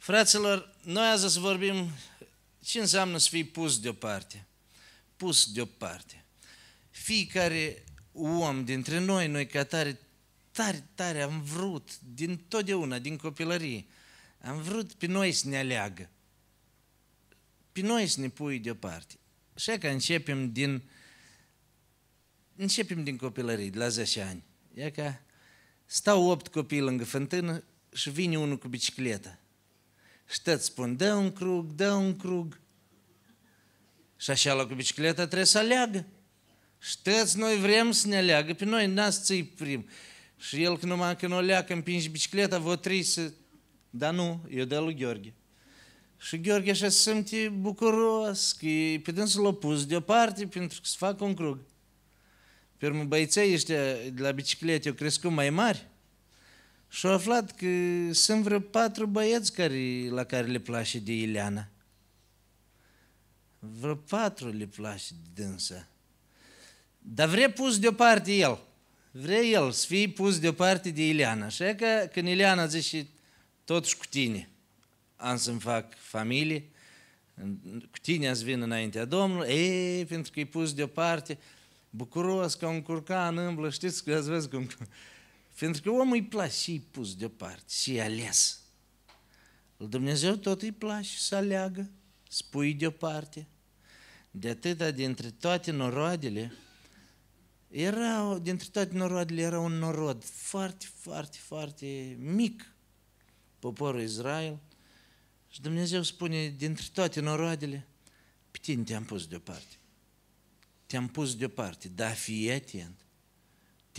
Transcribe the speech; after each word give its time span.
Fraților, 0.00 0.76
noi 0.82 1.06
azi 1.06 1.32
să 1.32 1.40
vorbim 1.40 1.90
ce 2.64 2.80
înseamnă 2.80 3.18
să 3.18 3.28
fii 3.30 3.44
pus 3.44 3.80
deoparte. 3.80 4.46
Pus 5.16 5.52
deoparte. 5.52 6.24
Fiecare 6.90 7.84
om 8.12 8.64
dintre 8.64 8.98
noi, 8.98 9.28
noi 9.28 9.46
ca 9.46 9.64
tare, 9.64 10.00
tare, 10.50 10.88
tare 10.94 11.22
am 11.22 11.42
vrut, 11.42 11.98
din 12.14 12.36
totdeauna, 12.36 12.98
din 12.98 13.16
copilărie, 13.16 13.86
am 14.40 14.62
vrut 14.62 14.92
pe 14.92 15.06
noi 15.06 15.32
să 15.32 15.48
ne 15.48 15.58
aleagă. 15.58 16.10
Pe 17.72 17.80
noi 17.80 18.06
să 18.06 18.20
ne 18.20 18.28
pui 18.28 18.58
deoparte. 18.58 19.14
Așa 19.54 19.78
că 19.78 19.88
începem 19.88 20.52
din 20.52 20.82
începem 22.56 23.04
din 23.04 23.16
copilărie, 23.16 23.70
de 23.70 23.78
la 23.78 23.88
10 23.88 24.20
ani. 24.20 24.42
E 24.74 24.90
ca 24.90 25.22
stau 25.86 26.24
opt 26.24 26.48
copii 26.48 26.80
lângă 26.80 27.04
fântână 27.04 27.64
și 27.92 28.10
vine 28.10 28.38
unul 28.38 28.58
cu 28.58 28.68
bicicleta. 28.68 29.38
Și 30.30 30.42
tot 30.42 30.60
spun, 30.60 30.96
dă 30.96 31.14
un 31.14 31.32
crug, 31.32 31.72
dă 31.72 31.92
un 31.92 32.16
crug. 32.16 32.60
Și 34.16 34.30
așa 34.30 34.52
la 34.52 34.66
cu 34.66 34.74
bicicleta 34.74 35.24
trebuie 35.24 35.44
să 35.44 35.58
aleagă. 35.58 36.06
Și 36.78 36.96
toți 37.02 37.38
noi 37.38 37.56
vrem 37.56 37.90
să 37.90 38.06
ne 38.06 38.16
aleagă, 38.16 38.54
pe 38.54 38.64
noi 38.64 38.86
n-ați 38.86 39.22
ți 39.22 39.42
prim. 39.42 39.88
Și 40.36 40.62
el, 40.62 40.78
când 40.78 40.92
numai 40.92 41.16
când 41.16 41.32
o 41.32 41.40
leacă, 41.40 41.72
împinge 41.72 42.08
bicicleta, 42.08 42.58
vă 42.58 42.76
trei 42.76 43.02
să... 43.02 43.32
Dar 43.90 44.14
nu, 44.14 44.46
eu 44.50 44.64
de 44.64 44.78
lui 44.78 44.94
Gheorghe. 44.94 45.34
Și 46.16 46.40
Gheorghe 46.40 46.70
așa 46.70 46.88
se 46.88 47.10
simte 47.10 47.48
bucuros, 47.48 48.52
că 48.52 48.66
pe 49.02 49.12
dânsul 49.12 49.42
l-a 49.42 49.52
pus 49.52 49.86
deoparte 49.86 50.46
pentru 50.46 50.80
că 50.80 50.86
să 50.86 50.94
facă 50.98 51.24
un 51.24 51.34
crug. 51.34 51.58
Pe 52.76 52.86
urmă, 52.86 53.04
băieței 53.04 53.52
ăștia 53.52 53.92
de 53.92 54.22
la 54.22 54.30
biciclete 54.30 54.88
au 54.88 54.94
crescut 54.94 55.30
mai 55.30 55.50
mari 55.50 55.89
și 56.90 57.06
au 57.06 57.12
aflat 57.12 57.56
că 57.56 57.66
sunt 58.12 58.42
vreo 58.42 58.60
patru 58.60 59.06
băieți 59.06 59.52
care, 59.52 60.08
la 60.08 60.24
care 60.24 60.46
le 60.46 60.58
place 60.58 60.98
de 60.98 61.12
Ileana. 61.12 61.68
Vreo 63.58 63.94
patru 63.94 64.48
le 64.48 64.66
place 64.66 65.04
de 65.34 65.42
dânsa. 65.42 65.88
Dar 66.98 67.28
vrea 67.28 67.50
pus 67.50 67.78
deoparte 67.78 68.32
el. 68.32 68.58
Vrea 69.10 69.40
el 69.40 69.70
să 69.70 69.86
fie 69.86 70.08
pus 70.08 70.38
deoparte 70.38 70.90
de 70.90 71.08
Ileana. 71.08 71.44
Așa 71.44 71.74
că 71.74 72.08
când 72.12 72.28
Ileana 72.28 72.66
zice, 72.66 73.06
totuși 73.64 73.96
cu 73.96 74.04
tine 74.10 74.48
am 75.16 75.36
să-mi 75.36 75.60
fac 75.60 75.94
familie, 75.98 76.64
cu 77.90 77.98
tine 78.02 78.28
ați 78.28 78.44
vin 78.44 78.62
înaintea 78.62 79.04
Domnului, 79.04 79.48
e, 79.48 80.04
pentru 80.04 80.32
că 80.32 80.40
e 80.40 80.44
pus 80.44 80.72
deoparte, 80.72 81.38
bucuros 81.90 82.54
ca 82.54 82.68
un 82.68 82.82
curcan 82.82 83.38
îmblă, 83.38 83.70
știți 83.70 84.04
că 84.04 84.14
ați 84.14 84.28
văzut 84.28 84.50
cum... 84.50 84.68
Pentru 85.60 85.82
că 85.82 85.90
omul 85.90 86.14
îi 86.14 86.24
place 86.24 86.52
și 86.52 86.72
i 86.72 86.80
pus 86.80 87.14
deoparte, 87.14 87.72
și 87.72 88.00
ales. 88.00 88.60
Dumnezeu 89.76 90.36
tot 90.36 90.62
îi 90.62 90.72
place 90.72 91.18
să 91.18 91.34
aleagă, 91.34 91.90
spui 92.28 92.74
deoparte. 92.74 93.46
De 94.30 94.48
atâta 94.48 94.90
dintre 94.90 95.30
toate 95.30 95.70
noroadele, 95.70 96.52
era, 97.68 98.38
dintre 98.38 98.68
toate 98.72 98.96
noroadele 98.96 99.40
era 99.40 99.60
un 99.60 99.72
norod 99.72 100.24
foarte, 100.24 100.86
foarte, 100.94 101.36
foarte 101.40 102.16
mic, 102.18 102.74
poporul 103.58 104.00
Israel. 104.00 104.58
Și 105.48 105.60
Dumnezeu 105.60 106.02
spune, 106.02 106.48
dintre 106.48 106.86
toate 106.92 107.20
noroadele, 107.20 107.86
pe 108.50 108.58
tine 108.60 108.82
te-am 108.82 109.04
pus 109.04 109.26
deoparte 109.26 109.74
te-am 110.86 111.08
pus 111.08 111.36
deoparte, 111.36 111.88
dar 111.88 112.14
fii 112.14 112.50
atent. 112.50 113.04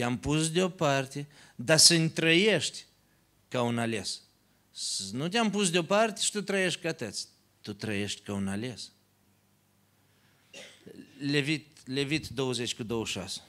Te-am 0.01 0.17
pus 0.17 0.51
deoparte, 0.51 1.27
dar 1.55 1.77
să-mi 1.77 2.09
trăiești 2.09 2.85
ca 3.47 3.61
un 3.61 3.79
ales. 3.79 4.21
Nu 5.11 5.27
te-am 5.27 5.49
pus 5.49 5.69
deoparte 5.69 6.21
și 6.21 6.31
tu 6.31 6.41
trăiești 6.41 6.81
ca 6.81 6.93
tăți. 6.93 7.27
Tu 7.61 7.73
trăiești 7.73 8.21
ca 8.21 8.33
un 8.33 8.47
ales. 8.47 8.91
Levit, 11.19 11.87
Levit 11.87 12.27
20 12.27 12.75
cu 12.75 12.83
26. 12.83 13.41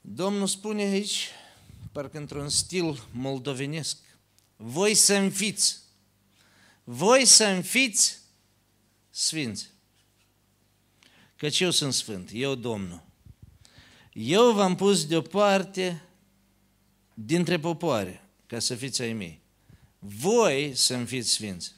Domnul 0.00 0.46
spune 0.46 0.82
aici, 0.82 1.28
parcă 1.92 2.18
într-un 2.18 2.48
stil 2.48 3.04
moldovenesc, 3.12 3.98
voi 4.56 4.94
să 4.94 5.28
fiți, 5.28 5.78
voi 6.84 7.24
să 7.24 7.60
fiți 7.60 8.18
sfinți 9.10 9.72
căci 11.36 11.60
eu 11.60 11.70
sunt 11.70 11.94
sfânt, 11.94 12.30
eu 12.32 12.54
Domnul. 12.54 13.03
Eu 14.14 14.52
v-am 14.52 14.74
pus 14.74 15.06
deoparte 15.06 16.02
dintre 17.14 17.58
popoare, 17.58 18.28
ca 18.46 18.58
să 18.58 18.74
fiți 18.74 19.02
ai 19.02 19.12
mei. 19.12 19.40
Voi 19.98 20.72
să-mi 20.74 21.06
fiți 21.06 21.30
sfinți. 21.30 21.72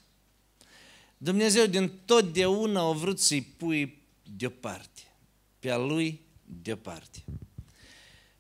Dumnezeu 1.19 1.67
din 1.67 1.93
totdeauna 2.05 2.81
a 2.81 2.93
vrut 2.93 3.21
să-i 3.21 3.43
pui 3.43 4.03
deoparte, 4.37 5.03
pe 5.59 5.71
a 5.71 5.77
lui 5.77 6.21
deoparte. 6.45 7.25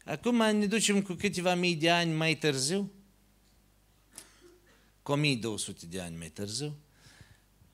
Acum 0.04 0.36
ne 0.36 0.66
ducem 0.66 1.02
cu 1.02 1.12
câteva 1.12 1.54
mii 1.54 1.76
de 1.76 1.90
ani 1.90 2.12
mai 2.12 2.34
târziu, 2.34 2.92
cu 5.02 5.12
1200 5.12 5.86
de 5.86 6.00
ani 6.00 6.16
mai 6.16 6.28
târziu, 6.28 6.76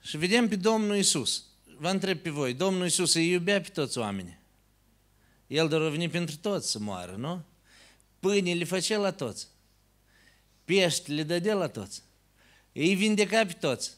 și 0.03 0.17
vedem 0.17 0.49
pe 0.49 0.57
Domnul 0.57 0.97
Isus 0.97 1.45
vă 1.79 1.89
întreb 1.89 2.19
pe 2.19 2.31
voi, 2.31 2.55
Domnul 2.55 2.85
Iisus 2.85 3.15
îi 3.15 3.31
iubea 3.31 3.61
pe 3.61 3.69
toți 3.69 3.99
oamenii. 3.99 4.41
El 5.53 5.69
doar 5.69 5.83
a 5.83 5.89
venit 5.89 6.11
pentru 6.11 6.37
toți 6.37 6.71
să 6.71 6.79
moară, 6.79 7.15
nu? 7.17 7.43
Pâine 8.21 8.55
le 8.55 8.65
făcea 8.65 8.99
la 8.99 9.13
toți. 9.13 9.49
Pești 10.65 11.13
le 11.13 11.23
dădea 11.23 11.55
la 11.55 11.69
toți. 11.69 12.03
Ei 12.73 12.95
vindeca 12.95 13.47
pe 13.47 13.53
toți. 13.53 13.91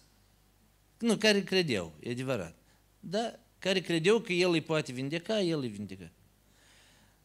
Nu, 0.99 1.17
care 1.17 1.43
credeau, 1.43 1.93
e 2.01 2.11
adevărat. 2.11 2.57
Da, 3.01 3.35
care 3.59 3.81
credeau 3.81 4.21
că 4.21 4.33
El 4.33 4.51
îi 4.51 4.61
poate 4.61 4.93
vindeca, 4.93 5.41
El 5.41 5.61
îi 5.61 5.69
vindeca. 5.69 6.11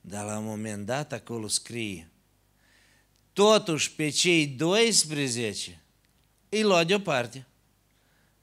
Dar 0.02 0.26
la 0.26 0.38
un 0.38 0.46
moment 0.46 0.86
dat 0.86 1.12
acolo 1.12 1.48
scrie, 1.48 2.10
totuși 3.34 3.92
pe 3.96 4.10
cei 4.10 4.48
12 4.48 5.82
îi 6.50 6.62
lua 6.62 6.84
deoparte, 6.84 7.46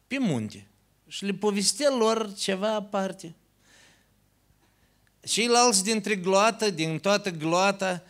pe 0.07 0.19
munte 0.19 0.67
și 1.09 1.25
le 1.25 1.33
povestea 1.33 1.91
lor 1.91 2.35
ceva 2.35 2.75
aparte. 2.75 3.35
Ceilalți 5.27 5.85
dintre 5.85 6.17
gloată, 6.17 6.71
din 6.71 6.99
toată 6.99 7.31
gloata, 7.31 8.03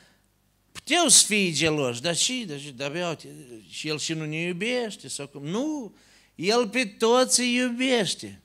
puteau 0.73 1.09
să 1.09 1.25
fie 1.27 1.53
geloși, 1.53 2.03
dar 2.03 2.17
și, 2.17 2.45
dar 2.49 2.59
și, 2.61 2.71
dar 2.71 2.93
uite, 2.93 3.29
și 3.71 3.89
el 3.89 3.99
și 3.99 4.13
nu 4.13 4.25
ne 4.25 4.37
iubește, 4.37 5.09
sau 5.09 5.27
cum? 5.27 5.47
Nu, 5.47 5.95
el 6.35 6.69
pe 6.69 6.85
toți 6.85 7.41
îi 7.41 7.55
iubește, 7.55 8.41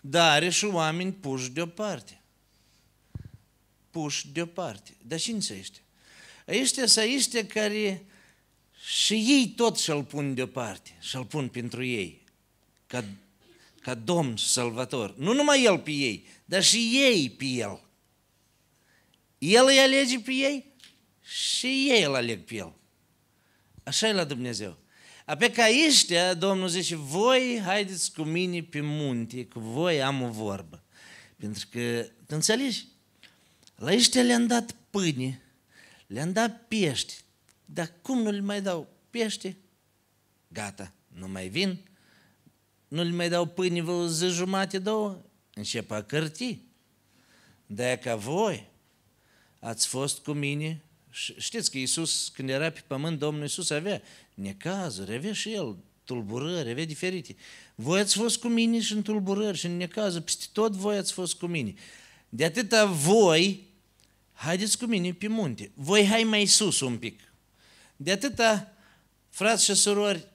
dar 0.00 0.30
are 0.30 0.50
și 0.50 0.64
oameni 0.64 1.12
puși 1.12 1.50
deoparte. 1.50 2.20
Puși 3.90 4.28
deoparte. 4.28 4.96
Dar 5.02 5.18
cine 5.18 5.40
sunt 5.40 5.58
ăștia? 5.58 5.82
Ăștia 6.48 6.86
sunt 6.86 7.14
ăștia 7.16 7.46
care 7.46 8.04
și 8.86 9.12
ei 9.12 9.52
tot 9.56 9.78
și-l 9.78 10.04
pun 10.04 10.34
deoparte, 10.34 10.96
și-l 11.00 11.24
pun 11.24 11.48
pentru 11.48 11.84
ei, 11.84 12.22
ca 12.86 13.04
ca 13.80 13.94
Domn 13.94 14.36
Salvator. 14.36 15.14
Nu 15.16 15.32
numai 15.32 15.64
El 15.64 15.78
pe 15.78 15.90
ei, 15.90 16.26
dar 16.44 16.62
și 16.62 16.90
ei 16.94 17.30
pe 17.30 17.44
El. 17.44 17.80
El 19.38 19.64
îi 19.66 19.78
alege 19.78 20.18
pe 20.18 20.32
ei 20.32 20.72
și 21.22 21.66
ei 21.66 22.02
îl 22.02 22.14
aleg 22.14 22.44
pe 22.44 22.54
El. 22.54 22.74
Așa 23.82 24.08
e 24.08 24.12
la 24.12 24.24
Dumnezeu. 24.24 24.78
Apoi 25.24 25.50
ca 25.50 25.64
ăștia, 25.88 26.34
Domnul 26.34 26.68
zice, 26.68 26.96
voi 26.96 27.60
haideți 27.64 28.12
cu 28.12 28.22
mine 28.22 28.62
pe 28.62 28.80
munte, 28.80 29.44
cu 29.44 29.60
voi 29.60 30.02
am 30.02 30.22
o 30.22 30.30
vorbă. 30.30 30.82
Pentru 31.36 31.66
că, 31.70 32.02
tu 32.02 32.34
înțelegi? 32.34 32.86
La 33.76 33.92
ăștia 33.92 34.22
le-am 34.22 34.46
dat 34.46 34.74
pâine, 34.90 35.42
le-am 36.06 36.32
dat 36.32 36.68
pești, 36.68 37.14
dar 37.64 37.92
cum 38.02 38.22
nu 38.22 38.30
le 38.30 38.40
mai 38.40 38.62
dau 38.62 38.88
pește? 39.10 39.56
Gata, 40.48 40.92
nu 41.08 41.28
mai 41.28 41.48
vin, 41.48 41.78
nu 42.90 43.02
le 43.02 43.10
mai 43.10 43.28
dau 43.28 43.46
pâine 43.46 43.82
vreo 43.82 44.06
zi 44.06 44.26
jumate, 44.26 44.78
două, 44.78 45.22
încep 45.54 45.90
a 45.90 46.02
cărti. 46.02 46.58
de 47.66 47.98
ca 48.02 48.16
voi 48.16 48.68
ați 49.58 49.86
fost 49.86 50.18
cu 50.18 50.32
mine, 50.32 50.82
știți 51.38 51.70
că 51.70 51.78
Iisus, 51.78 52.28
când 52.34 52.48
era 52.48 52.70
pe 52.70 52.82
pământ, 52.86 53.18
Domnul 53.18 53.42
Iisus 53.42 53.70
avea 53.70 54.02
necazuri, 54.34 55.14
avea 55.14 55.32
și 55.32 55.52
El 55.52 55.76
tulburări, 56.04 56.70
avea 56.70 56.84
diferite. 56.84 57.36
Voi 57.74 58.00
ați 58.00 58.16
fost 58.16 58.38
cu 58.38 58.48
mine 58.48 58.80
și 58.80 58.92
în 58.92 59.02
tulburări 59.02 59.58
și 59.58 59.66
în 59.66 59.76
necazuri, 59.76 60.24
peste 60.24 60.44
tot 60.52 60.72
voi 60.72 60.96
ați 60.96 61.12
fost 61.12 61.34
cu 61.34 61.46
mine. 61.46 61.74
De 62.28 62.44
atâta 62.44 62.84
voi, 62.86 63.66
haideți 64.32 64.78
cu 64.78 64.84
mine 64.84 65.12
pe 65.12 65.28
munte. 65.28 65.70
Voi 65.74 66.06
hai 66.06 66.22
mai 66.22 66.46
sus 66.46 66.80
un 66.80 66.98
pic. 66.98 67.20
De 67.96 68.10
atâta, 68.10 68.72
frați 69.28 69.64
și 69.64 69.74
surori, 69.74 70.26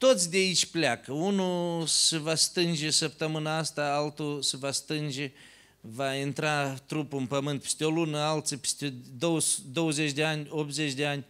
toți 0.00 0.30
de 0.30 0.36
aici 0.36 0.66
pleacă. 0.66 1.12
Unul 1.12 1.86
se 1.86 2.18
va 2.18 2.34
stânge 2.34 2.90
săptămâna 2.90 3.56
asta, 3.56 3.94
altul 3.94 4.42
se 4.42 4.56
va 4.56 4.70
stânge, 4.70 5.32
va 5.80 6.14
intra 6.14 6.74
trupul 6.74 7.18
în 7.18 7.26
pământ 7.26 7.62
peste 7.62 7.84
o 7.84 7.90
lună, 7.90 8.18
alții 8.18 8.56
peste 8.56 8.94
20 9.72 10.12
de 10.12 10.24
ani, 10.24 10.46
80 10.50 10.92
de 10.92 11.06
ani. 11.06 11.24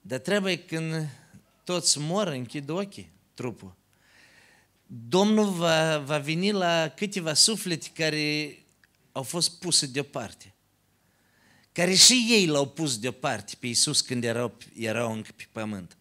Dar 0.00 0.18
trebuie 0.18 0.58
când 0.58 1.08
toți 1.64 1.98
mor, 1.98 2.26
închid 2.26 2.68
ochii, 2.68 3.12
trupul. 3.34 3.76
Domnul 4.86 5.50
va, 5.50 5.98
va 5.98 6.18
veni 6.18 6.50
la 6.50 6.92
câteva 6.96 7.34
suflete 7.34 7.88
care 7.94 8.58
au 9.12 9.22
fost 9.22 9.58
puse 9.58 9.86
deoparte. 9.86 10.54
Care 11.72 11.94
și 11.94 12.26
ei 12.30 12.46
l-au 12.46 12.68
pus 12.68 12.98
deoparte 12.98 13.56
pe 13.60 13.66
Iisus 13.66 14.00
când 14.00 14.24
erau, 14.24 14.56
erau 14.74 15.12
încă 15.12 15.30
pe 15.36 15.46
pământ. 15.52 15.94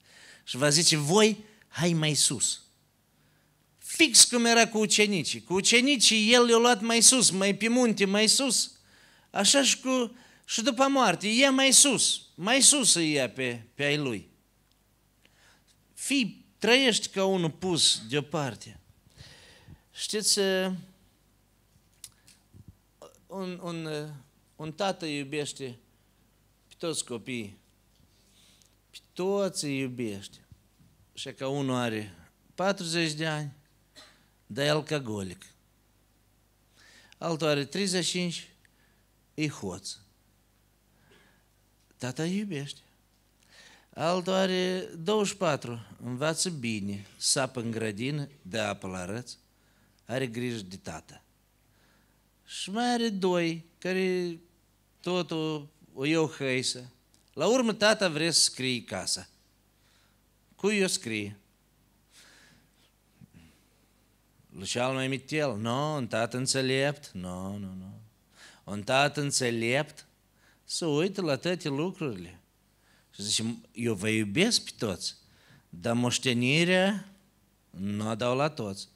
Și 0.49 0.57
va 0.57 0.69
zice, 0.69 0.97
voi, 0.97 1.43
hai 1.67 1.93
mai 1.93 2.13
sus. 2.13 2.61
Fix 3.77 4.23
cum 4.23 4.45
era 4.45 4.67
cu 4.67 4.77
ucenicii. 4.77 5.43
Cu 5.43 5.53
ucenicii 5.53 6.33
el 6.33 6.49
i-a 6.49 6.57
luat 6.57 6.81
mai 6.81 7.01
sus, 7.01 7.29
mai 7.29 7.55
pe 7.55 7.67
munte, 7.67 8.05
mai 8.05 8.27
sus. 8.27 8.71
Așa 9.31 9.63
și, 9.63 9.79
cu, 9.79 10.15
și 10.45 10.61
după 10.61 10.87
moarte, 10.87 11.27
e 11.27 11.49
mai 11.49 11.71
sus, 11.71 12.21
mai 12.35 12.61
sus 12.61 12.93
îi 12.93 13.11
ia 13.11 13.29
pe, 13.29 13.65
pe 13.73 13.83
ai 13.83 13.97
lui. 13.97 14.29
Fii, 15.93 16.45
trăiești 16.57 17.07
ca 17.07 17.25
unul 17.25 17.51
pus 17.51 18.01
deoparte. 18.07 18.79
Știți, 19.91 20.39
uh, 20.39 20.71
un, 23.27 23.59
un, 23.63 23.85
uh, 23.85 24.09
un 24.55 24.71
tată 24.71 25.05
iubește 25.05 25.79
pe 26.67 26.73
toți 26.77 27.05
copiii, 27.05 27.47
pe 27.47 27.58
toți 29.13 29.65
îi 29.65 29.79
iubește. 29.79 30.37
Și 31.13 31.33
că 31.33 31.45
unul 31.45 31.75
are 31.75 32.15
40 32.55 33.13
de 33.13 33.27
ani, 33.27 33.53
dar 34.45 34.65
e 34.65 34.69
alcoolic. 34.69 35.45
Altul 37.17 37.47
are 37.47 37.65
35, 37.65 38.49
e 39.33 39.47
hoț. 39.47 39.97
Tata 41.97 42.25
iubește. 42.25 42.81
Altul 43.93 44.33
are 44.33 44.89
24, 44.97 45.85
învață 46.03 46.49
bine, 46.49 47.05
sapă 47.17 47.59
în 47.59 47.71
grădină, 47.71 48.29
dă 48.41 48.59
apă 48.59 48.87
la 48.87 49.05
răț, 49.05 49.33
are 50.05 50.27
grijă 50.27 50.61
de 50.61 50.77
tata. 50.77 51.23
Și 52.45 52.71
mai 52.71 52.93
are 52.93 53.09
doi 53.09 53.65
care 53.77 54.39
totul 55.01 55.69
o 55.93 56.05
iau 56.05 56.27
hăisă. 56.27 56.91
La 57.39 57.47
urmă 57.47 57.73
tata 57.73 58.09
vrea 58.09 58.31
să 58.31 58.41
scrie 58.41 58.83
casa. 58.83 59.29
Cui 60.55 60.83
o 60.83 60.87
scrie? 60.87 61.37
Luceal 64.49 64.93
mai 64.93 65.07
mitel. 65.07 65.49
Nu, 65.49 65.57
no, 65.57 65.95
un 65.95 66.07
tată 66.07 66.37
înțelept. 66.37 67.11
Nu, 67.13 67.21
no, 67.21 67.51
nu, 67.51 67.57
no, 67.57 67.73
nu. 67.73 67.99
Un 68.63 68.83
tată 68.83 69.21
înțelept 69.21 70.07
să 70.63 70.85
uită 70.85 71.21
la 71.21 71.35
toate 71.35 71.69
lucrurile. 71.69 72.39
Și 73.15 73.23
zice, 73.23 73.55
eu 73.73 73.93
vă 73.93 74.09
iubesc 74.09 74.63
pe 74.63 74.71
toți, 74.77 75.15
dar 75.69 75.93
moștenirea 75.93 77.13
nu 77.69 78.09
o 78.09 78.15
dau 78.15 78.35
la 78.35 78.49
toți. 78.49 78.87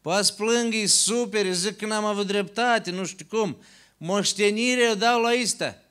Poate 0.00 0.22
să 0.22 0.32
plâng, 0.32 0.74
e 0.74 0.86
super, 0.86 1.52
zic 1.52 1.76
că 1.76 1.86
n-am 1.86 2.04
avut 2.04 2.26
dreptate, 2.26 2.90
nu 2.90 3.04
știu 3.04 3.26
cum. 3.28 3.62
Moștenirea 3.96 4.90
o 4.90 4.94
dau 4.94 5.20
la 5.20 5.30
ăsta, 5.42 5.82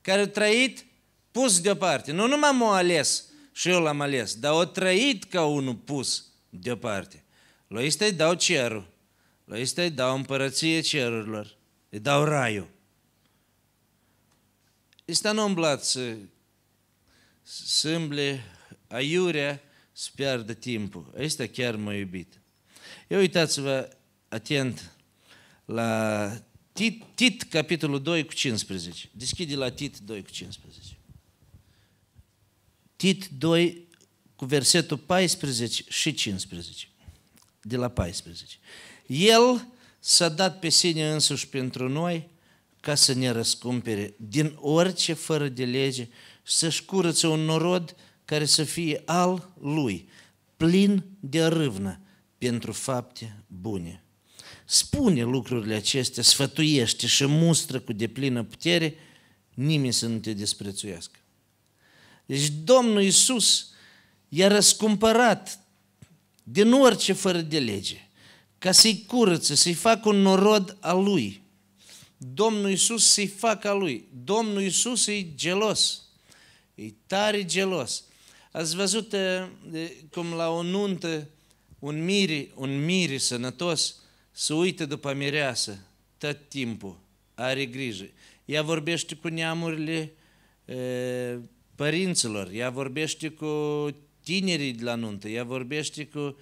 care 0.00 0.20
a 0.20 0.28
trăit 0.28 0.86
pus 1.38 1.60
deoparte. 1.60 2.12
Nu 2.12 2.26
numai 2.26 2.50
m-a 2.52 2.76
ales 2.76 3.24
și 3.52 3.68
eu 3.68 3.80
l-am 3.80 4.00
ales, 4.00 4.34
dar 4.34 4.52
o 4.52 4.64
trăit 4.64 5.24
ca 5.24 5.44
unul 5.44 5.74
pus 5.74 6.26
deoparte. 6.50 7.24
La 7.68 7.84
ăsta 7.84 8.04
îi 8.04 8.12
dau 8.12 8.34
cerul, 8.34 8.90
la 9.44 9.60
ăsta 9.60 9.82
îi 9.82 9.90
dau 9.90 10.16
împărăție 10.16 10.80
cerurilor, 10.80 11.56
îi 11.88 11.98
dau 11.98 12.24
raiul. 12.24 12.68
Ăsta 15.08 15.32
nu 15.32 15.44
umblat 15.44 15.84
să, 15.84 16.16
să 17.42 17.88
îmble 17.88 18.44
aiurea, 18.88 19.60
să 19.92 20.10
piardă 20.14 20.52
timpul. 20.52 21.14
Ăsta 21.18 21.46
chiar 21.46 21.76
m-a 21.76 21.94
iubit. 21.94 22.40
Eu 23.08 23.18
uitați-vă 23.18 23.96
atent 24.28 24.96
la 25.64 26.32
Tit, 26.72 27.04
Tit, 27.14 27.42
capitolul 27.42 28.02
2 28.02 28.24
cu 28.24 28.32
15. 28.32 29.08
Deschide 29.12 29.54
la 29.54 29.70
Tit 29.70 29.98
2 29.98 30.22
cu 30.22 30.30
15. 30.30 30.87
Tit 32.98 33.28
2 33.38 33.88
cu 34.36 34.44
versetul 34.44 34.96
14 34.96 35.84
și 35.88 36.14
15. 36.14 36.88
De 37.62 37.76
la 37.76 37.88
14. 37.88 38.56
El 39.06 39.68
s-a 39.98 40.28
dat 40.28 40.58
pe 40.58 40.68
sine 40.68 41.12
însuși 41.12 41.48
pentru 41.48 41.88
noi 41.88 42.28
ca 42.80 42.94
să 42.94 43.14
ne 43.14 43.28
răscumpere 43.28 44.14
din 44.16 44.56
orice 44.60 45.12
fără 45.12 45.48
de 45.48 45.64
lege 45.64 46.08
și 46.42 46.54
să-și 46.54 46.84
curățe 46.84 47.26
un 47.26 47.40
norod 47.40 47.96
care 48.24 48.44
să 48.44 48.64
fie 48.64 49.02
al 49.04 49.52
lui, 49.60 50.08
plin 50.56 51.04
de 51.20 51.44
râvnă, 51.44 52.00
pentru 52.38 52.72
fapte 52.72 53.44
bune. 53.46 54.02
Spune 54.64 55.22
lucrurile 55.22 55.74
acestea, 55.74 56.22
sfătuiește 56.22 57.06
și 57.06 57.26
mustră 57.26 57.80
cu 57.80 57.92
deplină 57.92 58.42
putere, 58.42 58.94
nimeni 59.54 59.92
să 59.92 60.06
nu 60.06 60.18
te 60.18 60.32
desprețuiască. 60.32 61.18
Deci 62.28 62.52
Domnul 62.64 63.02
Iisus 63.02 63.68
i-a 64.28 64.48
răscumpărat 64.48 65.60
din 66.42 66.72
orice 66.72 67.12
fără 67.12 67.40
de 67.40 67.58
lege, 67.58 68.08
ca 68.58 68.72
să-i 68.72 69.04
curățe, 69.06 69.54
să-i 69.54 69.74
facă 69.74 70.08
un 70.08 70.16
norod 70.16 70.76
al 70.80 71.02
lui. 71.02 71.42
Domnul 72.16 72.70
Iisus 72.70 73.12
să-i 73.12 73.26
facă 73.26 73.68
al 73.68 73.78
lui. 73.78 74.08
Domnul 74.24 74.62
Iisus 74.62 75.06
e 75.06 75.34
gelos, 75.34 76.02
e 76.74 76.92
tare 77.06 77.44
gelos. 77.44 78.04
Ați 78.52 78.76
văzut 78.76 79.14
cum 80.10 80.32
la 80.32 80.48
o 80.48 80.62
nuntă 80.62 81.28
un 81.78 82.04
miri, 82.04 82.50
un 82.54 82.84
miri 82.84 83.18
sănătos 83.18 83.96
să 84.30 84.54
uite 84.54 84.84
după 84.84 85.12
mireasă 85.12 85.78
tot 86.18 86.48
timpul, 86.48 86.98
are 87.34 87.66
grijă. 87.66 88.08
Ea 88.44 88.62
vorbește 88.62 89.14
cu 89.14 89.28
neamurile 89.28 90.12
e, 90.64 91.38
părinților, 91.78 92.50
ea 92.52 92.70
vorbește 92.70 93.28
cu 93.28 93.46
tinerii 94.24 94.72
de 94.72 94.84
la 94.84 94.94
nuntă, 94.94 95.28
ea 95.28 95.44
vorbește 95.44 96.06
cu... 96.06 96.36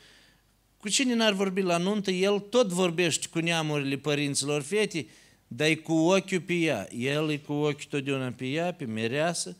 Cu 0.76 0.88
cine 0.88 1.14
n-ar 1.14 1.32
vorbi 1.32 1.60
la 1.60 1.76
nuntă, 1.76 2.10
el 2.10 2.38
tot 2.38 2.68
vorbește 2.68 3.26
cu 3.30 3.38
neamurile 3.38 3.96
părinților 3.96 4.62
fetei, 4.62 5.08
dar 5.48 5.68
e 5.68 5.74
cu 5.74 5.92
ochiul 5.92 6.40
pe 6.40 6.52
ea. 6.52 6.88
El 6.98 7.30
e 7.30 7.36
cu 7.36 7.52
ochiul 7.52 7.86
totdeauna 7.88 8.32
pe 8.32 8.46
ea, 8.46 8.72
pe 8.72 8.84
mireasă, 8.84 9.56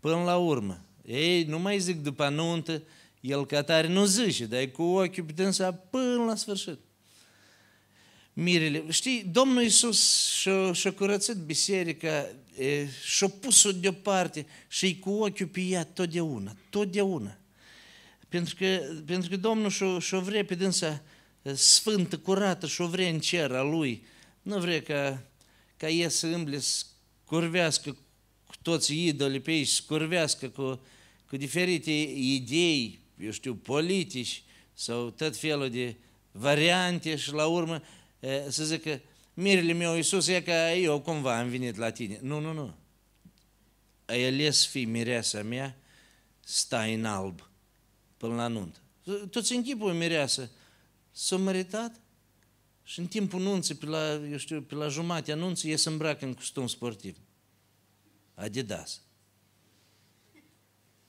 până 0.00 0.22
la 0.22 0.36
urmă. 0.36 0.84
Ei, 1.06 1.44
nu 1.44 1.58
mai 1.58 1.78
zic 1.78 2.02
după 2.02 2.28
nuntă, 2.28 2.82
el 3.20 3.46
ca 3.46 3.62
tare 3.62 3.88
nu 3.88 4.04
zice, 4.04 4.44
dar 4.44 4.60
e 4.60 4.66
cu 4.66 4.82
ochiul 4.82 5.24
pe 5.24 5.32
dânsa 5.32 5.72
până 5.72 6.24
la 6.24 6.34
sfârșit. 6.34 6.78
Mirele, 8.32 8.84
știi, 8.88 9.28
Domnul 9.32 9.62
Iisus 9.62 10.26
și-a, 10.26 10.72
și 10.72 10.90
curățit 10.90 11.36
biserica 11.36 12.28
și-a 13.04 13.28
pus-o 13.28 13.72
deoparte 13.72 14.46
și 14.68 14.86
e 14.86 14.94
cu 14.94 15.10
ochiul 15.10 15.46
pe 15.46 15.60
ea 15.60 15.84
totdeauna, 15.84 16.56
totdeauna. 16.70 17.38
Pentru 18.28 18.54
că, 18.54 18.80
pentru 19.06 19.30
că 19.30 19.36
Domnul 19.36 19.70
și-o, 19.70 19.98
și-o 19.98 20.20
vrea 20.20 20.44
pe 20.44 20.54
dânsa 20.54 21.02
sfântă, 21.54 22.18
curată 22.18 22.66
și-o 22.66 22.86
vrea 22.86 23.08
în 23.08 23.20
cer 23.20 23.52
a 23.52 23.62
Lui. 23.62 24.04
Nu 24.42 24.58
vrea 24.58 24.82
ca, 24.82 25.22
ca 25.76 25.88
ea 25.88 26.08
să 26.08 26.26
îmble, 26.26 26.58
să 26.58 26.84
curvească 27.24 27.96
cu 28.46 28.54
toți 28.62 29.06
idolii 29.06 29.40
pe 29.40 29.52
ei, 29.52 29.64
să 29.64 29.82
curvească 29.86 30.48
cu, 30.48 30.80
cu 31.28 31.36
diferite 31.36 31.90
idei, 32.14 33.00
eu 33.20 33.30
știu, 33.30 33.54
politici 33.54 34.42
sau 34.74 35.10
tot 35.10 35.36
felul 35.36 35.70
de 35.70 35.96
variante 36.32 37.16
și 37.16 37.32
la 37.32 37.46
urmă 37.46 37.82
să 38.48 38.64
zică, 38.64 39.00
mirele 39.36 39.72
meu, 39.72 39.94
Iisus, 39.94 40.26
e 40.26 40.42
că 40.42 40.50
eu 40.76 41.00
cumva 41.00 41.38
am 41.38 41.48
venit 41.48 41.76
la 41.76 41.90
tine. 41.90 42.18
Nu, 42.22 42.40
nu, 42.40 42.52
nu. 42.52 42.74
Ai 44.04 44.26
ales 44.26 44.66
fi 44.66 44.84
mireasa 44.84 45.42
mea, 45.42 45.78
stai 46.40 46.94
în 46.94 47.04
alb 47.04 47.50
până 48.16 48.34
la 48.34 48.46
nuntă. 48.46 48.78
Toți 49.30 49.54
închipul 49.54 49.92
mireasă 49.92 50.50
s-a 51.10 51.36
meritat 51.36 52.00
și 52.82 52.98
în 52.98 53.06
timpul 53.06 53.40
nunții, 53.40 53.74
pe 53.74 53.86
la, 53.86 54.12
eu 54.12 54.36
știu, 54.36 54.62
pe 54.62 54.74
la 54.74 54.88
jumătatea 54.88 55.34
nunții, 55.34 55.70
e 55.70 55.76
să 55.76 55.88
îmbracă 55.88 56.24
în 56.24 56.34
costum 56.34 56.66
sportiv. 56.66 57.16
Adidas. 58.34 59.02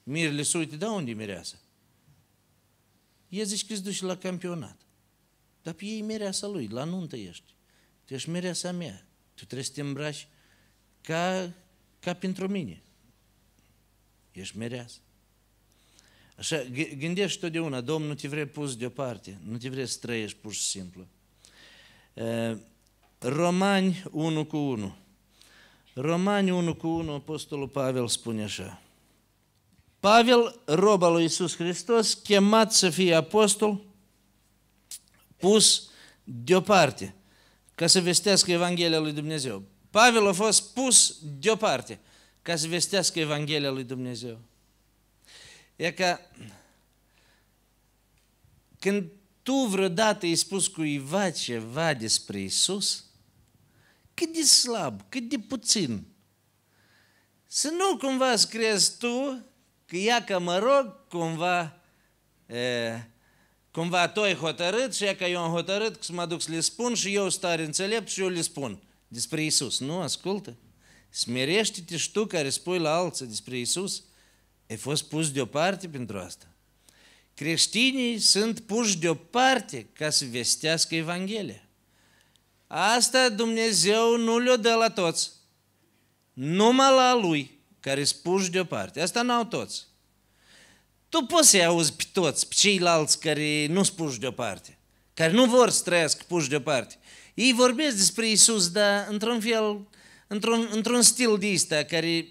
Mirele 0.03 0.43
se 0.43 0.57
uite, 0.57 0.75
da 0.75 0.91
unde 0.91 1.11
e 1.11 1.13
mireasă? 1.13 1.59
E 3.29 3.43
zici 3.43 3.65
că 3.65 3.73
duci 3.73 4.01
la 4.01 4.17
campionat. 4.17 4.81
Dar 5.61 5.73
pe 5.73 5.85
ei 5.85 6.01
mireasa 6.01 6.47
lui, 6.47 6.67
la 6.67 6.83
nuntă 6.83 7.15
ești. 7.15 7.55
Tu 8.07 8.13
ești 8.13 8.29
mireasa 8.29 8.71
mea. 8.71 9.07
Tu 9.33 9.43
trebuie 9.45 9.63
să 9.63 9.71
te 9.73 9.81
îmbraci 9.81 10.27
ca, 11.01 11.53
ca 11.99 12.13
pentru 12.13 12.47
mine. 12.47 12.81
Ești 14.31 14.57
mireasă. 14.57 14.97
Așa, 16.37 16.63
gândești 16.97 17.39
totdeauna, 17.39 17.81
Domnul 17.81 18.09
nu 18.09 18.15
te 18.15 18.27
vrea 18.27 18.47
pus 18.47 18.75
deoparte, 18.75 19.39
nu 19.43 19.57
te 19.57 19.69
vrea 19.69 19.85
să 19.85 19.97
trăiești 20.01 20.37
pur 20.37 20.53
și 20.53 20.61
simplu. 20.61 21.07
Romani 23.19 24.03
1 24.11 24.45
cu 24.45 24.57
1. 24.57 24.95
Romani 25.93 26.51
1 26.51 26.75
cu 26.75 26.87
1, 26.87 27.13
Apostolul 27.13 27.67
Pavel 27.67 28.07
spune 28.07 28.43
așa. 28.43 28.81
Pavel, 29.99 30.59
rob 30.65 31.03
al 31.03 31.11
lui 31.11 31.21
Iisus 31.21 31.55
Hristos, 31.55 32.13
chemat 32.13 32.73
să 32.73 32.89
fie 32.89 33.13
apostol, 33.13 33.85
pus 35.37 35.89
deoparte 36.23 37.16
ca 37.77 37.87
să 37.87 38.01
vestească 38.01 38.51
Evanghelia 38.51 38.99
lui 38.99 39.11
Dumnezeu. 39.11 39.63
Pavel 39.89 40.27
a 40.27 40.33
fost 40.33 40.73
pus 40.73 41.17
deoparte 41.21 41.99
ca 42.41 42.55
să 42.55 42.67
vestească 42.67 43.19
Evanghelia 43.19 43.69
lui 43.69 43.83
Dumnezeu. 43.83 44.39
E 45.75 45.91
ca 45.91 46.31
când 48.79 49.09
tu 49.43 49.53
vreodată 49.53 50.25
ai 50.25 50.35
spus 50.35 50.67
cuiva 50.67 51.29
ceva 51.29 51.93
despre 51.93 52.39
Isus, 52.39 53.05
cât 54.13 54.33
de 54.33 54.41
slab, 54.41 55.01
cât 55.09 55.29
de 55.29 55.39
puțin, 55.39 56.05
să 57.45 57.69
nu 57.69 57.97
cumva 57.97 58.35
să 58.35 58.47
crezi 58.47 58.97
tu 58.97 59.45
că 59.85 59.95
ea 59.95 60.23
că 60.23 60.39
mă 60.39 60.57
rog, 60.57 61.07
cumva, 61.07 61.79
e, 62.45 63.01
cumva 63.77 64.07
tu 64.07 64.21
ai 64.21 64.35
hotărât 64.35 64.95
și 64.95 65.03
ea 65.03 65.15
că 65.15 65.23
eu 65.23 65.41
am 65.41 65.51
hotărât 65.51 65.95
că 65.95 66.03
să 66.03 66.13
mă 66.13 66.25
duc 66.25 66.41
să 66.41 66.51
le 66.51 66.59
spun 66.59 66.93
și 66.93 67.13
eu 67.13 67.29
stare 67.29 67.63
înțelept 67.63 68.09
și 68.09 68.21
eu 68.21 68.27
le 68.27 68.41
spun 68.41 68.79
despre 69.07 69.43
Isus. 69.43 69.79
Nu, 69.79 69.99
ascultă. 69.99 70.55
Smerește-te 71.09 71.97
și 71.97 72.11
tu 72.11 72.25
care 72.25 72.49
spui 72.49 72.79
la 72.79 72.95
alții 72.95 73.25
despre 73.25 73.57
Isus. 73.57 74.03
Ai 74.69 74.75
fost 74.75 75.03
pus 75.03 75.31
deoparte 75.31 75.87
pentru 75.87 76.17
asta. 76.17 76.45
Creștinii 77.33 78.19
sunt 78.19 78.59
puși 78.59 78.97
deoparte 78.97 79.87
ca 79.93 80.09
să 80.09 80.25
vestească 80.25 80.95
Evanghelia. 80.95 81.67
Asta 82.67 83.29
Dumnezeu 83.29 84.17
nu 84.17 84.37
le-o 84.37 84.57
dă 84.57 84.73
la 84.73 84.89
toți. 84.89 85.31
Numai 86.33 86.95
la 86.95 87.15
lui, 87.15 87.59
care 87.79 88.03
sunt 88.03 88.21
puși 88.21 88.49
deoparte. 88.49 89.01
Asta 89.01 89.21
n-au 89.21 89.45
toți. 89.45 89.86
Tu 91.09 91.25
poți 91.25 91.49
să-i 91.49 91.65
auzi 91.65 91.93
pe 91.93 92.03
toți, 92.11 92.47
pe 92.47 92.53
ceilalți 92.57 93.19
care 93.19 93.67
nu 93.69 93.83
sunt 93.83 93.97
puși 93.97 94.19
deoparte, 94.19 94.77
care 95.13 95.31
nu 95.31 95.45
vor 95.45 95.69
să 95.69 95.83
trăiască 95.83 96.23
puși 96.27 96.49
deoparte. 96.49 96.99
Ei 97.33 97.53
vorbesc 97.53 97.95
despre 97.95 98.29
Isus, 98.29 98.69
dar 98.69 99.07
într-un 99.09 99.39
fel, 99.39 99.87
într-un, 100.27 100.69
într-un 100.71 101.01
stil 101.01 101.37
de 101.37 101.51
ăsta, 101.53 101.83
care 101.83 102.27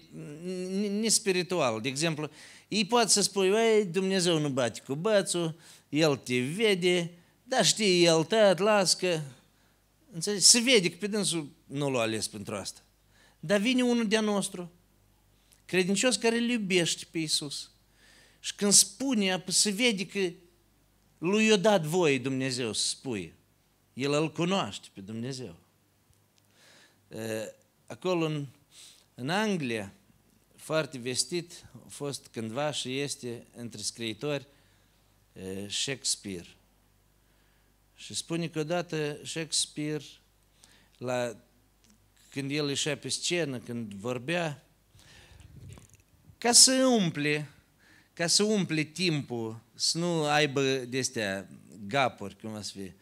spiritual. 1.05 1.81
De 1.81 1.87
exemplu, 1.87 2.29
ei 2.67 2.85
pot 2.85 3.09
să 3.09 3.21
spui, 3.21 3.47
ei, 3.47 3.85
Dumnezeu 3.85 4.39
nu 4.39 4.49
bate 4.49 4.81
cu 4.85 4.95
bățul, 4.95 5.59
El 5.89 6.15
te 6.15 6.39
vede, 6.39 7.11
dar 7.43 7.65
știi, 7.65 8.05
El 8.05 8.23
tăt, 8.23 8.57
las 8.57 8.93
că... 8.93 9.19
Înțelegi? 10.11 10.43
Se 10.43 10.59
vede 10.59 10.89
că 10.89 10.95
pe 10.99 11.07
dânsul 11.07 11.49
nu 11.65 11.89
l-a 11.89 12.01
ales 12.01 12.27
pentru 12.27 12.55
asta. 12.55 12.79
Dar 13.39 13.59
vine 13.59 13.81
unul 13.81 14.07
de-a 14.07 14.21
nostru, 14.21 14.71
credincios 15.65 16.15
care 16.15 16.37
îl 16.37 16.49
iubește 16.49 17.05
pe 17.11 17.17
Iisus. 17.17 17.71
Și 18.47 18.55
când 18.55 18.71
spune, 18.71 19.43
se 19.47 19.69
vede 19.69 20.05
că 20.05 20.33
lui 21.17 21.45
i-a 21.45 21.55
dat 21.55 21.83
voie 21.83 22.19
Dumnezeu 22.19 22.73
să 22.73 22.87
spui. 22.87 23.33
El 23.93 24.13
îl 24.13 24.31
cunoaște 24.31 24.87
pe 24.93 25.01
Dumnezeu. 25.01 25.55
Acolo 27.85 28.25
în, 28.25 28.45
în 29.15 29.29
Anglia, 29.29 29.93
foarte 30.55 30.97
vestit, 30.97 31.65
a 31.85 31.89
fost 31.89 32.27
cândva 32.27 32.71
și 32.71 32.99
este 32.99 33.47
între 33.55 33.81
scriitori 33.81 34.47
Shakespeare. 35.69 36.47
Și 37.95 38.13
spune 38.13 38.47
că 38.47 38.59
odată 38.59 39.19
Shakespeare, 39.23 40.03
la, 40.97 41.35
când 42.29 42.51
el 42.51 42.67
ieșea 42.67 42.97
pe 42.97 43.09
scenă, 43.09 43.59
când 43.59 43.93
vorbea, 43.93 44.65
ca 46.37 46.51
să 46.51 46.85
umple, 46.85 47.51
ca 48.17 48.27
să 48.27 48.43
umple 48.43 48.83
timpul, 48.83 49.59
să 49.73 49.97
nu 49.97 50.23
aibă 50.23 50.61
de 50.63 50.99
astea 50.99 51.49
gapuri, 51.87 52.37
cum 52.41 52.61
să 52.61 52.71
fie, 52.71 52.95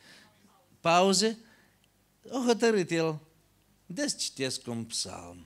pauze, 0.80 1.38
o 2.30 2.38
hotărât 2.46 2.92
el, 2.92 3.20
des 3.86 4.18
citesc 4.18 4.68
un 4.68 4.84
psalm. 4.84 5.46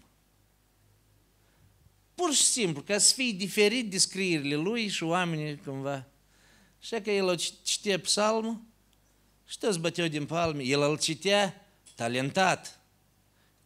Pur 2.16 2.34
și 2.34 2.42
simplu, 2.42 2.82
ca 2.82 2.98
să 2.98 3.14
fie 3.14 3.32
diferit 3.32 3.90
de 3.90 3.98
scrierile 3.98 4.56
lui 4.56 4.88
și 4.88 5.04
oamenii 5.04 5.58
cumva. 5.58 6.06
Așa 6.82 7.02
că 7.02 7.12
el 7.12 7.26
o 7.26 7.36
citea 7.64 8.00
psalmul 8.00 8.62
și 9.48 9.58
toți 9.58 9.80
băteau 9.80 10.08
din 10.08 10.26
palme. 10.26 10.64
El 10.64 10.82
îl 10.82 10.98
citea 10.98 11.70
talentat. 11.96 12.80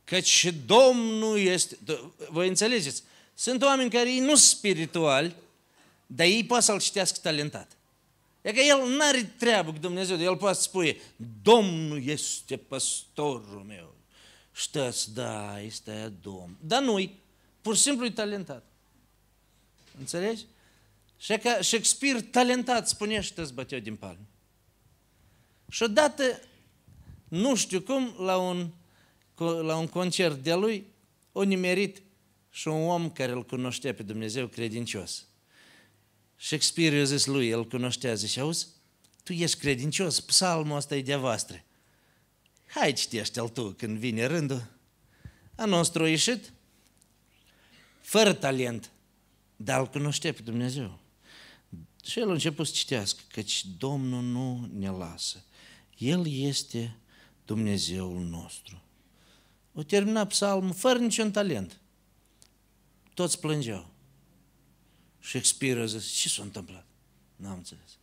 Căci 0.03 0.27
și 0.27 0.53
Domnul 0.53 1.39
este... 1.39 1.77
Voi 2.29 2.47
înțelegeți? 2.47 3.03
Sunt 3.33 3.61
oameni 3.61 3.89
care 3.89 4.19
nu 4.19 4.35
sunt 4.35 4.39
spirituali, 4.39 5.35
dar 6.07 6.25
ei 6.25 6.45
pot 6.45 6.61
să-l 6.61 6.79
citească 6.79 7.19
talentat. 7.21 7.77
E 8.41 8.53
că 8.53 8.59
el 8.59 8.89
nu 8.89 8.97
are 9.01 9.33
treabă 9.37 9.71
cu 9.71 9.77
Dumnezeu, 9.77 10.21
el 10.21 10.37
poate 10.37 10.55
să 10.55 10.61
spune, 10.61 10.97
Domnul 11.41 12.03
este 12.05 12.57
păstorul 12.57 13.63
meu. 13.67 13.95
Știți, 14.51 15.13
da, 15.13 15.59
este 15.59 16.13
Domn. 16.21 16.57
Dar 16.59 16.81
nu-i, 16.81 17.19
pur 17.61 17.75
și 17.75 17.81
simplu 17.81 18.05
e 18.05 18.09
talentat. 18.09 18.65
Înțelegi? 19.99 20.45
Și 21.17 21.37
că 21.37 21.49
Shakespeare 21.61 22.21
talentat 22.21 22.87
spunea 22.87 23.21
și 23.21 23.33
te 23.33 23.43
băteau 23.53 23.79
din 23.79 23.95
palme. 23.95 24.27
Și 25.69 25.83
odată, 25.83 26.39
nu 27.27 27.55
știu 27.55 27.81
cum, 27.81 28.15
la 28.17 28.37
un, 28.37 28.69
la 29.61 29.77
un 29.77 29.87
concert 29.87 30.43
de 30.43 30.53
lui, 30.53 30.85
o 31.31 31.43
nimerit 31.43 32.01
și 32.49 32.67
un 32.67 32.87
om 32.89 33.11
care 33.11 33.31
îl 33.31 33.45
cunoștea 33.45 33.93
pe 33.93 34.03
Dumnezeu 34.03 34.47
credincios. 34.47 35.25
Shakespeare 36.35 36.95
i-a 36.95 37.03
zis 37.03 37.25
lui, 37.25 37.49
el 37.49 37.67
cunoștea, 37.67 38.13
zice, 38.13 38.39
auzi, 38.39 38.67
tu 39.23 39.33
ești 39.33 39.57
credincios, 39.57 40.19
psalmul 40.19 40.77
ăsta 40.77 40.95
e 40.95 41.01
de 41.01 41.15
voastră. 41.15 41.63
Hai 42.67 42.93
citește-l 42.93 43.49
tu 43.49 43.69
când 43.69 43.97
vine 43.97 44.25
rândul. 44.25 44.67
A 45.55 45.65
nostru 45.65 46.03
a 46.03 46.09
ieșit 46.09 46.53
fără 48.01 48.33
talent, 48.33 48.91
dar 49.55 49.79
îl 49.79 49.87
cunoștea 49.87 50.33
pe 50.33 50.41
Dumnezeu. 50.41 50.99
Și 52.03 52.19
el 52.19 52.29
a 52.29 52.31
început 52.31 52.67
să 52.67 52.73
citească, 52.75 53.21
căci 53.31 53.65
Domnul 53.77 54.23
nu 54.23 54.69
ne 54.73 54.89
lasă. 54.89 55.43
El 55.97 56.27
este 56.27 56.95
Dumnezeul 57.45 58.21
nostru. 58.21 58.81
O 59.73 59.83
terminat 59.83 60.27
psalmul 60.27 60.73
fără 60.73 60.99
niciun 60.99 61.31
talent. 61.31 61.79
Toți 63.13 63.39
plângeau. 63.39 63.92
Shakespeare 65.23 65.81
a 65.81 65.85
zis, 65.85 66.05
ce 66.05 66.29
s-a 66.29 66.41
întâmplat? 66.41 66.85
N-am 67.35 67.57
înțeles. 67.57 67.97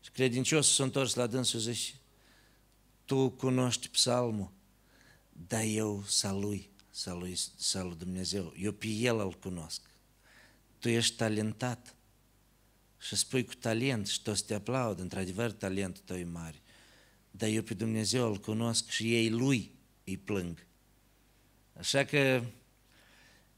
Și 0.00 0.10
credincios 0.10 0.74
s-a 0.74 0.82
întors 0.82 1.14
la 1.14 1.26
dânsul 1.26 1.60
și 1.60 1.72
zice, 1.72 1.94
tu 3.04 3.30
cunoști 3.30 3.88
psalmul, 3.88 4.50
dar 5.48 5.62
eu 5.62 6.04
salui, 6.06 6.70
salui, 6.90 7.38
salut 7.56 7.98
Dumnezeu, 7.98 8.54
eu 8.58 8.72
pe 8.72 8.86
El 8.86 9.18
îl 9.18 9.32
cunosc. 9.32 9.80
Tu 10.78 10.88
ești 10.88 11.16
talentat 11.16 11.94
și 12.98 13.16
spui 13.16 13.44
cu 13.44 13.54
talent 13.54 14.06
și 14.06 14.22
toți 14.22 14.44
te 14.44 14.54
aplaudă, 14.54 15.02
într-adevăr 15.02 15.52
talentul 15.52 16.02
tău 16.06 16.16
e 16.16 16.24
mare. 16.24 16.62
Dar 17.30 17.48
eu 17.48 17.62
pe 17.62 17.74
Dumnezeu 17.74 18.26
îl 18.26 18.36
cunosc 18.36 18.88
și 18.88 19.14
ei 19.14 19.30
lui 19.30 19.70
îi 20.04 20.16
plâng. 20.16 20.66
Așa 21.78 22.04
că 22.04 22.44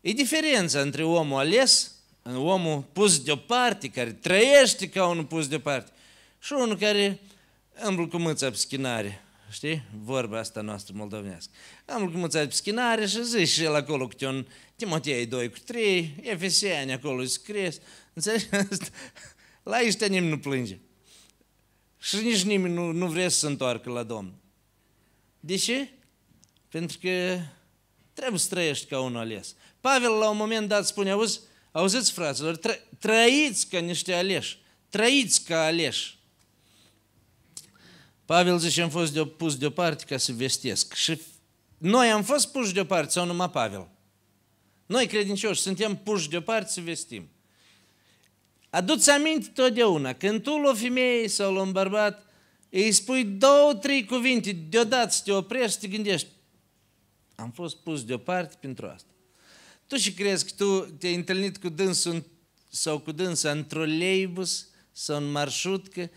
e 0.01 0.13
diferența 0.13 0.81
între 0.81 1.03
omul 1.03 1.39
ales 1.39 1.96
omul 2.35 2.85
pus 2.93 3.23
deoparte, 3.23 3.89
care 3.89 4.13
trăiește 4.13 4.89
ca 4.89 5.07
unul 5.07 5.25
pus 5.25 5.49
deoparte, 5.49 5.93
și 6.39 6.53
unul 6.53 6.77
care 6.77 7.21
îmblă 7.75 8.07
cu 8.07 8.17
mâța 8.17 8.51
pe 8.51 8.57
schinare. 8.57 9.21
Știi? 9.51 9.83
Vorba 10.03 10.39
asta 10.39 10.61
noastră 10.61 10.95
moldovenească. 10.97 11.51
Am 11.87 12.11
cu 12.11 12.17
mâța 12.17 12.39
pe 12.39 12.51
schinare 12.51 13.07
și 13.07 13.25
zici 13.25 13.49
și 13.49 13.63
el 13.63 13.75
acolo 13.75 14.07
câte 14.07 14.27
un 14.27 14.47
Timotei 14.77 15.27
2 15.27 15.51
cu 15.51 15.59
3, 15.65 16.15
Efeseni 16.23 16.93
acolo 16.93 17.25
scrie. 17.25 17.73
Înțelegi? 18.13 18.47
La 19.63 19.79
ăștia 19.87 20.07
nimeni 20.07 20.31
nu 20.31 20.39
plânge. 20.39 20.79
Și 21.99 22.17
nici 22.17 22.43
nimeni 22.43 22.75
nu, 22.75 22.91
nu 22.91 23.07
vrea 23.07 23.29
să 23.29 23.39
se 23.39 23.47
întoarcă 23.47 23.91
la 23.91 24.03
Domnul. 24.03 24.35
De 25.41 25.57
ce? 25.57 25.89
Pentru 26.69 26.99
că 27.01 27.39
trebuie 28.13 28.39
să 28.39 28.49
trăiești 28.49 28.87
ca 28.87 29.01
unul 29.01 29.21
ales. 29.21 29.55
Pavel 29.81 30.11
la 30.11 30.31
un 30.31 30.37
moment 30.37 30.69
dat 30.69 30.87
spune, 30.87 31.11
auzi, 31.11 31.41
Auziți, 31.77 32.13
fraților, 32.13 32.57
tră, 32.57 32.75
trăiți 32.99 33.69
ca 33.69 33.79
niște 33.79 34.15
aleși, 34.15 34.59
trăiți 34.89 35.45
ca 35.45 35.65
aleși. 35.65 36.19
Pavel 38.25 38.59
zice, 38.59 38.83
am 38.83 38.91
fost 38.91 39.13
de, 39.13 39.27
pus 39.27 39.57
deoparte 39.57 40.05
ca 40.05 40.17
să 40.17 40.33
vestesc. 40.33 40.95
Și 40.95 41.21
noi 41.79 42.11
am 42.11 42.23
fost 42.23 42.53
puși 42.53 42.73
deoparte 42.73 43.11
sau 43.11 43.27
numai 43.27 43.51
Pavel? 43.51 43.89
Noi, 44.87 45.07
credincioși, 45.07 45.61
suntem 45.61 45.97
puși 45.97 46.29
deoparte 46.29 46.71
să 46.71 46.81
vestim. 46.81 47.29
Aduți 48.71 49.11
aminte 49.11 49.49
totdeauna, 49.55 50.13
când 50.13 50.43
tu 50.43 50.57
la 50.57 50.71
o 50.71 50.75
femeie 50.75 51.29
sau 51.29 51.55
la 51.55 51.61
un 51.61 51.73
bărbat 51.73 52.27
îi 52.71 52.93
spui 52.93 53.25
două, 53.25 53.75
trei 53.75 54.05
cuvinte, 54.05 54.53
deodată 54.53 55.11
să 55.11 55.21
te 55.25 55.33
oprești 55.33 55.71
să 55.71 55.79
te 55.81 55.89
gândești, 55.89 56.29
am 57.35 57.51
fost 57.51 57.77
pus 57.77 58.05
deoparte 58.05 58.57
pentru 58.61 58.87
asta. 58.87 59.11
Tu 59.87 59.97
și 59.97 60.13
crezi 60.13 60.45
că 60.45 60.53
tu 60.57 60.81
te-ai 60.81 61.15
întâlnit 61.15 61.57
cu 61.57 61.69
dânsul 61.69 62.25
sau 62.69 62.99
cu 62.99 63.13
dânsa 63.13 63.51
în 63.51 63.67
troleibus 63.67 64.69
sau 64.93 65.17
în 65.17 65.31
marșutcă, 65.31 66.11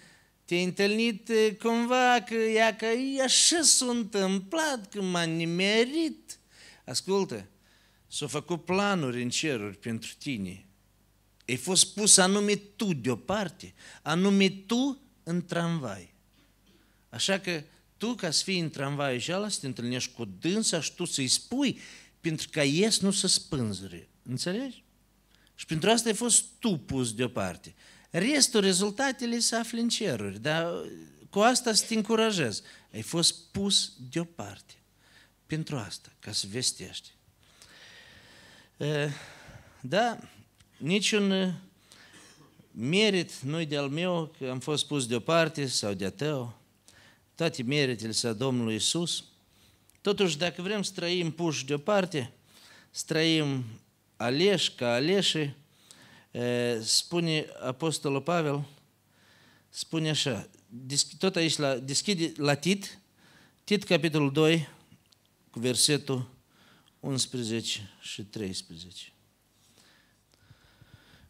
te-ai 0.45 0.63
întâlnit 0.63 1.29
eh, 1.29 1.55
cumva 1.55 2.23
că 2.27 2.33
ea 2.33 2.75
că 2.75 2.85
e 2.85 3.23
așa 3.23 3.61
s-a 3.61 3.85
întâmplat, 3.85 4.89
că 4.89 5.01
m-a 5.01 5.23
nimerit. 5.23 6.39
Ascultă, 6.85 7.47
s-au 8.07 8.27
făcut 8.27 8.65
planuri 8.65 9.21
în 9.21 9.29
ceruri 9.29 9.77
pentru 9.77 10.11
tine. 10.17 10.65
Ai 11.47 11.55
fost 11.55 11.93
pus 11.93 12.17
anume 12.17 12.55
tu 12.55 12.93
deoparte, 12.93 13.73
anume 14.01 14.49
tu 14.49 15.01
în 15.23 15.45
tramvai. 15.45 16.13
Așa 17.09 17.39
că 17.39 17.63
tu, 17.97 18.13
ca 18.13 18.31
să 18.31 18.43
fii 18.43 18.59
în 18.59 18.69
tramvai 18.69 19.19
și 19.19 19.31
ala, 19.31 19.49
să 19.49 19.59
te 19.59 19.67
întâlnești 19.67 20.13
cu 20.13 20.25
dânsa 20.25 20.81
și 20.81 20.93
tu 20.93 21.05
să-i 21.05 21.27
spui, 21.27 21.79
pentru 22.19 22.47
ca 22.51 22.63
ies 22.63 22.99
nu 22.99 23.11
să 23.11 23.27
spânzure. 23.27 24.09
Înțelegi? 24.23 24.83
Și 25.55 25.65
pentru 25.65 25.89
asta 25.89 26.09
ai 26.09 26.15
fost 26.15 26.43
tu 26.59 26.77
pus 26.77 27.13
deoparte. 27.13 27.75
Restul, 28.09 28.61
rezultatele 28.61 29.39
se 29.39 29.55
află 29.55 29.79
în 29.79 29.89
ceruri, 29.89 30.39
dar 30.39 30.73
cu 31.29 31.39
asta 31.39 31.73
să 31.73 31.85
te 31.85 31.93
încurajez. 31.93 32.61
Ai 32.93 33.01
fost 33.01 33.51
pus 33.51 33.93
deoparte. 34.09 34.73
Pentru 35.45 35.77
asta, 35.77 36.11
ca 36.19 36.31
să 36.31 36.45
vestești. 36.49 37.09
Da, 39.81 40.19
niciun 40.77 41.53
merit 42.71 43.39
nu 43.39 43.63
de-al 43.63 43.89
meu 43.89 44.35
că 44.37 44.49
am 44.49 44.59
fost 44.59 44.85
pus 44.85 45.07
deoparte 45.07 45.67
sau 45.67 45.93
de-a 45.93 46.11
tău. 46.11 46.59
Toate 47.35 47.63
meritele 47.63 48.11
sunt 48.11 48.37
Domnului 48.37 48.75
Isus. 48.75 49.23
Totuși, 50.01 50.37
dacă 50.37 50.61
vrem 50.61 50.81
să 50.81 50.91
trăim 50.95 51.31
puși 51.31 51.65
deoparte, 51.65 52.31
să 52.91 53.03
trăim 53.07 53.65
aleși 54.15 54.71
ca 54.71 54.93
aleși, 54.93 55.49
spune 56.81 57.45
Apostolul 57.61 58.21
Pavel, 58.21 58.65
spune 59.69 60.09
așa, 60.09 60.49
tot 61.17 61.35
aici, 61.35 61.55
la, 61.55 61.75
deschide 61.75 62.31
la 62.35 62.55
Tit, 62.55 62.99
Tit 63.63 63.83
capitolul 63.83 64.31
2, 64.31 64.69
cu 65.51 65.59
versetul 65.59 66.29
11 66.99 67.89
și 68.01 68.23
13. 68.23 69.13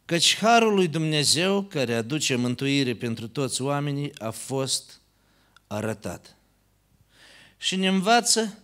Căci 0.04 0.36
harul 0.36 0.74
lui 0.74 0.88
Dumnezeu, 0.88 1.62
care 1.62 1.94
aduce 1.94 2.34
mântuire 2.34 2.94
pentru 2.94 3.28
toți 3.28 3.62
oamenii, 3.62 4.18
a 4.18 4.30
fost 4.30 5.00
arătat. 5.66 6.36
Și 7.62 7.76
ne 7.76 7.88
învață 7.88 8.58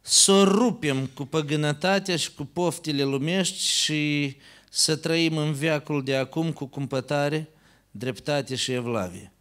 să 0.00 0.32
o 0.32 0.44
rupem 0.44 1.06
cu 1.06 1.24
păgânătatea 1.24 2.16
și 2.16 2.32
cu 2.32 2.44
poftile 2.44 3.02
lumești 3.02 3.64
și 3.66 4.36
să 4.70 4.96
trăim 4.96 5.36
în 5.36 5.52
veacul 5.52 6.04
de 6.04 6.16
acum 6.16 6.52
cu 6.52 6.66
cumpătare, 6.66 7.48
dreptate 7.90 8.54
și 8.54 8.72
evlavie, 8.72 9.32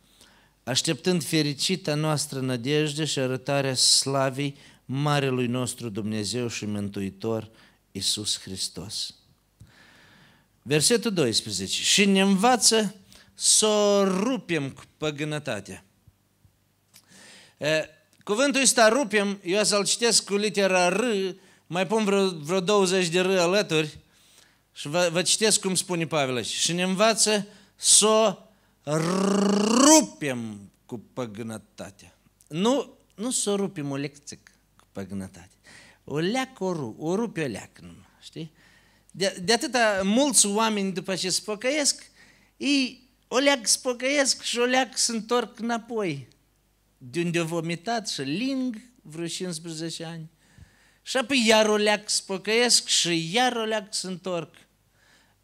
așteptând 0.63 1.23
fericita 1.23 1.93
noastră 1.93 2.39
nădejde 2.39 3.05
și 3.05 3.19
arătarea 3.19 3.73
slavei 3.73 4.55
Marelui 4.85 5.47
nostru 5.47 5.89
Dumnezeu 5.89 6.47
și 6.47 6.65
Mântuitor 6.65 7.49
Iisus 7.91 8.39
Hristos. 8.39 9.15
Versetul 10.61 11.13
12. 11.13 11.81
Și 11.81 12.05
ne 12.05 12.21
învață 12.21 12.95
să 13.33 13.65
o 13.65 14.03
rupem 14.03 14.69
cu 14.69 14.83
păgânătatea. 14.97 15.83
Cuvântul 18.29 18.61
ăsta 18.61 18.87
rupem, 18.87 19.39
eu 19.43 19.63
să-l 19.63 19.85
citesc 19.85 20.23
cu 20.23 20.35
litera 20.35 20.89
R, 20.89 21.03
mai 21.67 21.87
pun 21.87 22.03
vreo, 22.03 22.29
vreo 22.29 22.59
20 22.59 23.07
de 23.07 23.19
R 23.19 23.37
alături 23.37 23.97
și 24.73 24.87
vă, 24.87 25.09
vă 25.11 25.21
citesc 25.21 25.59
cum 25.59 25.75
spune 25.75 26.07
Pavel 26.07 26.35
aici. 26.35 26.45
Și 26.45 26.73
ne 26.73 26.83
învață 26.83 27.47
să 27.75 28.07
o 28.07 28.35
rupem 28.83 30.71
cu 30.85 30.99
păgânătatea. 31.13 32.17
Nu, 32.47 32.97
nu 33.15 33.31
să 33.31 33.49
o 33.49 33.55
rupem 33.55 33.91
o 33.91 33.95
lecție 33.95 34.37
cu 34.77 34.87
păgânătate. 34.91 35.51
O 36.03 36.17
leacă 36.17 36.63
o, 36.63 36.73
rup, 36.73 37.01
o 37.01 37.15
rupe 37.15 37.43
o 37.43 37.47
leacă 37.47 37.81
numai, 37.81 38.17
știi? 38.21 38.51
De, 39.11 39.41
de 39.43 39.53
atâta 39.53 40.01
mulți 40.03 40.45
oameni 40.45 40.91
după 40.91 41.15
ce 41.15 41.29
se 41.29 41.41
pocăiesc, 41.45 42.11
ei 42.57 43.09
o 43.27 43.37
leacă 43.37 43.65
se 43.65 43.79
pocăiesc 43.81 44.41
și 44.41 44.57
o 44.57 44.63
leacă 44.63 44.91
se 44.93 45.11
întorc 45.11 45.59
înapoi 45.59 46.27
de 47.01 47.21
unde 47.21 47.39
au 47.39 47.45
vomitat 47.45 48.09
și 48.09 48.21
ling 48.21 48.81
vreo 49.01 49.27
15 49.27 50.03
ani. 50.03 50.29
Și 51.01 51.17
apoi 51.17 51.45
iar 51.47 51.65
o 51.65 51.75
leac 51.75 52.09
să 52.09 52.21
păcăiesc 52.25 52.87
și 52.87 53.33
iar 53.33 53.55
o 53.55 53.63
leac 53.63 53.93
să 53.93 54.07
întorc. 54.07 54.55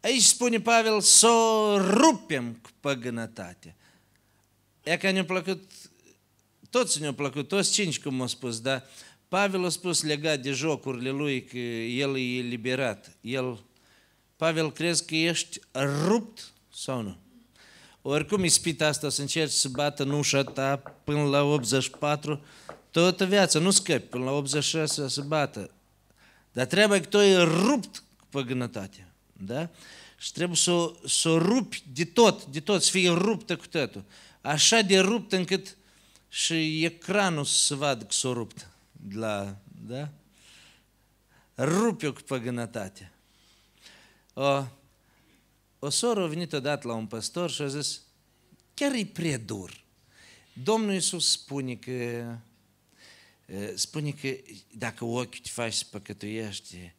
Aici 0.00 0.22
spune 0.22 0.60
Pavel 0.60 1.00
să 1.00 1.26
o 1.26 1.78
rupem 1.78 2.52
cu 2.62 2.70
păgânătatea. 2.80 3.76
E 4.82 4.96
că 4.96 5.10
ne-a 5.10 5.24
plăcut, 5.24 5.70
toți 6.70 7.00
ne-au 7.00 7.12
plăcut, 7.12 7.48
toți 7.48 7.72
cinci, 7.72 8.00
cum 8.00 8.20
au 8.20 8.26
spus, 8.26 8.60
dar 8.60 8.84
Pavel 9.28 9.64
a 9.64 9.68
spus 9.68 10.02
legat 10.02 10.40
de 10.40 10.50
jocurile 10.50 11.10
lui 11.10 11.44
că 11.44 11.58
el 11.58 12.16
e 12.16 12.36
eliberat. 12.36 13.16
El, 13.20 13.64
Pavel, 14.36 14.72
crezi 14.72 15.06
că 15.06 15.14
ești 15.14 15.60
rupt 16.06 16.52
sau 16.72 17.02
nu? 17.02 17.18
Oricum 18.08 18.44
ispita 18.44 18.86
asta 18.86 19.08
să 19.08 19.20
încerci 19.20 19.52
să 19.52 19.68
bată 19.68 20.02
în 20.02 20.10
ușa 20.10 20.42
ta 20.42 20.76
până 21.04 21.22
la 21.22 21.42
84, 21.42 22.44
toată 22.90 23.24
viața, 23.24 23.58
nu 23.58 23.70
scăpi, 23.70 24.06
până 24.06 24.24
la 24.24 24.30
86 24.30 25.08
să 25.08 25.20
bată. 25.20 25.70
Dar 26.52 26.66
trebuie 26.66 27.00
că 27.00 27.06
tu 27.06 27.18
ai 27.18 27.44
rupt 27.44 28.02
cu 28.18 28.26
păgânătatea. 28.30 29.14
Da? 29.32 29.70
Și 30.18 30.32
trebuie 30.32 30.56
să, 30.56 30.92
să 31.06 31.28
o 31.28 31.38
rupi 31.38 31.82
de 31.92 32.04
tot, 32.04 32.44
de 32.44 32.60
tot, 32.60 32.82
să 32.82 32.90
fie 32.90 33.10
ruptă 33.10 33.56
cu 33.56 33.66
totul. 33.66 34.04
Așa 34.40 34.80
de 34.80 34.98
rupt 34.98 35.32
încât 35.32 35.76
și 36.28 36.84
ecranul 36.84 37.44
să 37.44 37.74
vadă 37.74 38.04
că 38.04 38.12
s-o 38.12 38.32
rupt. 38.32 38.68
La, 39.12 39.56
da? 39.86 40.08
Rupe-o 41.56 42.12
cu 42.12 42.20
păgânătatea. 42.20 43.12
O, 44.34 44.64
o 45.78 45.88
soră 45.88 46.22
a 46.22 46.26
venit 46.26 46.52
odată 46.52 46.88
la 46.88 46.94
un 46.94 47.06
păstor 47.06 47.50
și 47.50 47.62
a 47.62 47.66
zis, 47.66 48.02
chiar 48.74 48.94
e 48.94 49.04
prea 49.04 49.38
dur. 49.38 49.84
Domnul 50.62 50.92
Iisus 50.92 51.30
spune 51.30 51.74
că, 51.74 52.24
spune 53.74 54.10
că 54.10 54.28
dacă 54.72 55.04
ochiul 55.04 55.38
te 55.42 55.48
faci 55.48 55.72
să 55.72 55.84
păcătuiești, 55.90 56.92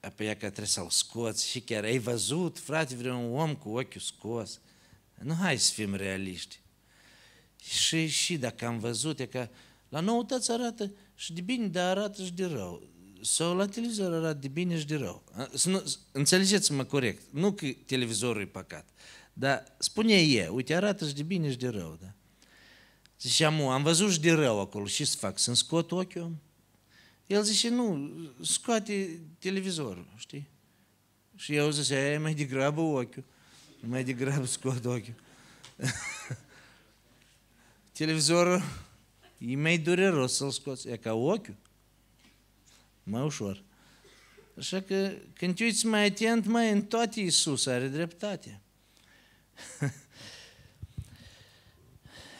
apoi 0.00 0.26
că 0.26 0.34
trebuie 0.34 0.66
să-l 0.66 0.90
scoți 0.90 1.48
și 1.48 1.60
chiar 1.60 1.84
ai 1.84 1.98
văzut, 1.98 2.58
frate, 2.58 2.94
vreun 2.94 3.34
om 3.34 3.54
cu 3.54 3.68
ochiul 3.68 4.00
scos. 4.00 4.60
Nu 5.22 5.34
hai 5.34 5.58
să 5.58 5.72
fim 5.72 5.94
realiști. 5.94 6.60
Și, 7.62 8.06
și 8.06 8.36
dacă 8.36 8.66
am 8.66 8.78
văzut, 8.78 9.20
e 9.20 9.26
că 9.26 9.48
la 9.88 10.00
noutăți 10.00 10.50
arată 10.50 10.92
și 11.14 11.32
de 11.32 11.40
bine, 11.40 11.66
dar 11.66 11.96
arată 11.98 12.24
și 12.24 12.32
de 12.32 12.44
rău 12.44 12.95
sau 13.26 13.56
la 13.56 13.66
televizor 13.66 14.12
arată 14.12 14.38
de 14.38 14.48
bine 14.48 14.78
și 14.78 14.86
de 14.86 14.96
rău. 14.96 15.24
Înțelegeți-mă 16.12 16.84
corect. 16.84 17.22
Nu 17.30 17.52
că 17.52 17.66
televizorul 17.86 18.42
e 18.42 18.46
păcat. 18.46 18.88
Dar 19.32 19.64
spune 19.78 20.14
e, 20.14 20.48
uite, 20.48 20.74
arată 20.74 21.06
și 21.06 21.14
de 21.14 21.22
bine 21.22 21.50
și 21.50 21.56
de 21.56 21.68
rău. 21.68 21.98
Da? 22.00 22.12
Ziceam, 23.20 23.60
am 23.60 23.82
văzut 23.82 24.10
și 24.10 24.20
de 24.20 24.32
rău 24.32 24.60
acolo, 24.60 24.86
și 24.86 25.04
să 25.04 25.16
fac? 25.16 25.38
Să-mi 25.38 25.56
scot 25.56 25.92
ochiul? 25.92 26.36
El 27.26 27.42
zice, 27.42 27.68
nu, 27.68 28.10
scoate 28.42 29.20
televizorul, 29.38 30.06
știi? 30.16 30.48
Și 31.36 31.54
eu 31.54 31.70
zice, 31.70 31.94
e 31.94 32.18
mai 32.18 32.34
degrabă 32.34 32.80
ochiul. 32.80 33.24
Mai 33.80 34.04
degrabă 34.04 34.44
scot 34.44 34.84
ochiul. 34.84 35.14
televizorul 37.98 38.62
e 39.38 39.56
mai 39.56 39.78
dureros 39.78 40.36
să-l 40.36 40.50
scoți. 40.50 40.88
E 40.88 40.96
ca 40.96 41.12
ochiul 41.12 41.56
mai 43.08 43.22
ușor. 43.22 43.62
Așa 44.58 44.80
că 44.80 45.12
când 45.32 45.56
te 45.56 45.64
uiți 45.64 45.86
mai 45.86 46.04
atent, 46.04 46.46
mai 46.46 46.70
în 46.70 46.82
toate 46.82 47.20
Iisus 47.20 47.66
are 47.66 47.88
dreptate. 47.88 48.60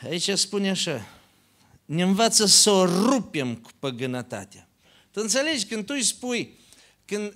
Aici 0.09 0.31
spune 0.31 0.71
așa, 0.71 1.09
ne 1.85 2.03
învață 2.03 2.47
să 2.47 2.71
o 2.71 2.85
rupem 2.85 3.57
cu 3.57 3.71
păgânătatea. 3.79 4.69
Tu 5.11 5.21
înțelegi, 5.23 5.67
când 5.67 5.87
tu 5.87 5.93
îi 5.97 6.03
spui, 6.03 6.59
când, 7.05 7.35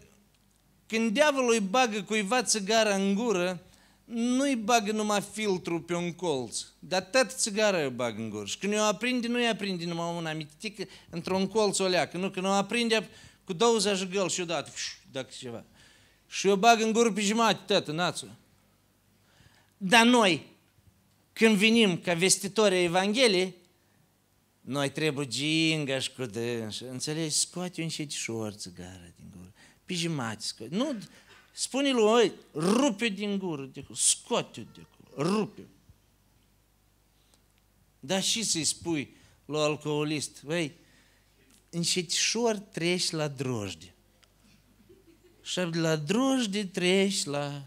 când 0.87 1.13
diavolul 1.13 1.53
îi 1.53 1.61
bagă 1.61 2.03
cuiva 2.03 2.43
țigara 2.43 2.95
în 2.95 3.15
gură, 3.15 3.63
nu-i 4.13 4.57
bagă 4.57 4.93
numai 4.93 5.21
filtru 5.21 5.81
pe 5.81 5.95
un 5.95 6.13
colț, 6.13 6.65
dar 6.79 7.03
tot 7.03 7.31
țigara 7.31 7.83
îi 7.83 7.91
bagă 7.91 8.21
în 8.21 8.31
gură. 8.31 8.45
Și 8.45 8.59
când 8.59 8.75
o 8.75 8.83
aprinde, 8.83 9.29
nu-i 9.29 9.49
aprinde 9.49 9.85
numai 9.85 10.17
una 10.17 10.33
mitică 10.33 10.85
într-un 11.11 11.47
colț 11.47 11.79
o 11.79 11.87
leacă. 11.87 12.17
Nu, 12.17 12.31
când 12.31 12.47
o 12.47 12.49
aprinde 12.49 13.09
cu 13.45 13.53
20 13.53 14.05
găl 14.05 14.29
și 14.29 14.41
odată, 14.41 14.71
dacă 15.13 15.29
ceva. 15.39 15.65
Și 16.29 16.47
o 16.47 16.57
bagă 16.57 16.85
în 16.85 16.93
gură 16.93 17.13
pe 17.13 17.21
jumătate, 17.21 17.75
tot, 17.75 17.95
națul. 17.95 18.31
Dar 19.77 20.07
noi, 20.07 20.47
când 21.33 21.57
venim 21.57 21.99
ca 21.99 22.15
vestitori 22.15 22.75
ai 22.75 22.85
Evangheliei, 22.85 23.55
noi 24.61 24.91
trebuie 24.91 25.27
gingaș 25.27 26.09
cu 26.09 26.25
dâns. 26.25 26.81
Înțelegi? 26.81 27.35
Scoate 27.35 27.83
un 27.83 27.89
șetișor 27.89 28.53
țigara 28.53 29.13
din 29.17 29.27
gură. 29.37 29.53
Pe 29.85 29.95
jumătate 29.95 30.41
scoate. 30.41 30.77
Nu, 30.77 30.97
Spune 31.61 31.91
lui, 31.91 32.03
oi, 32.03 32.33
rupe 32.55 33.09
din 33.09 33.39
gură 33.39 33.63
de 33.73 33.81
acolo, 33.81 33.99
scoate 33.99 34.67
de 34.75 34.87
acolo, 34.91 35.31
rupe. 35.31 35.67
Dar 38.01 38.23
și 38.23 38.43
să-i 38.43 38.65
spui 38.65 39.17
lui 39.45 39.61
alcoolist, 39.61 40.43
băi, 40.43 40.73
încetișor 41.71 42.57
treci 42.57 43.11
la 43.11 43.29
drojde. 43.29 43.95
Și 45.43 45.61
de 45.71 45.79
la 45.79 45.97
drojde 45.97 46.65
treci 46.65 47.25
la, 47.25 47.63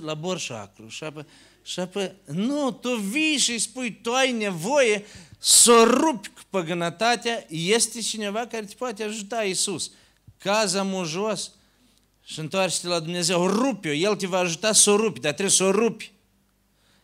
la 0.00 0.14
borșacru. 0.14 0.88
Și 0.88 1.04
apă, 1.04 1.26
și 1.62 1.80
apă, 1.80 2.14
nu, 2.26 2.72
tu 2.72 2.96
vii 2.96 3.36
și 3.36 3.58
spui, 3.58 4.00
tu 4.00 4.12
ai 4.12 4.32
nevoie 4.32 5.04
să 5.38 5.72
o 5.72 5.84
rupi 5.84 6.28
cu 6.28 6.40
păgânătatea, 6.50 7.46
este 7.48 8.00
cineva 8.00 8.46
care 8.46 8.64
te 8.64 8.74
poate 8.74 9.02
ajuta, 9.02 9.44
Iisus. 9.44 9.90
Caza 10.38 11.02
jos 11.04 11.52
și 12.24 12.38
întoarce-te 12.38 12.86
la 12.86 13.00
Dumnezeu, 13.00 13.46
rupi-o, 13.46 13.92
El 13.92 14.16
te 14.16 14.26
va 14.26 14.38
ajuta 14.38 14.72
să 14.72 14.90
o 14.90 14.96
rupi, 14.96 15.20
dar 15.20 15.32
trebuie 15.32 15.54
să 15.54 15.64
o 15.64 15.70
rupi. 15.70 16.12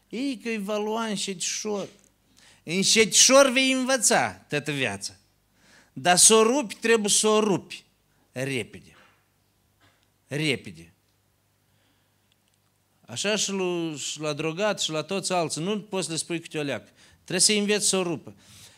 Ei 0.09 0.39
că 0.43 0.49
îi 0.49 0.59
va 0.59 0.77
lua 0.77 1.05
încetișor. 1.05 1.89
Încetișor 2.63 3.51
vei 3.51 3.73
învăța 3.73 4.33
toată 4.33 4.73
viața. 4.73 5.17
Dar 5.93 6.17
să 6.17 6.35
o 6.35 6.43
rupi, 6.43 6.75
trebuie 6.75 7.11
să 7.11 7.29
o 7.29 7.41
rupi 7.41 7.85
repede. 8.33 8.97
Repede. 10.27 10.93
Așa 13.07 13.37
și 13.37 13.51
la, 13.51 13.95
și 13.97 14.21
la 14.21 14.33
drogat 14.33 14.81
și 14.81 14.91
la 14.91 15.03
toți 15.03 15.33
alții. 15.33 15.63
Nu 15.63 15.81
poți 15.81 16.07
să 16.07 16.13
le 16.13 16.19
spui 16.19 16.41
câte 16.41 16.59
o 16.59 16.63
leacă. 16.63 16.89
Trebuie 17.15 17.41
să 17.41 17.53
înveți 17.53 17.89
să 17.89 17.97
o 17.97 18.03
rupă. 18.03 18.35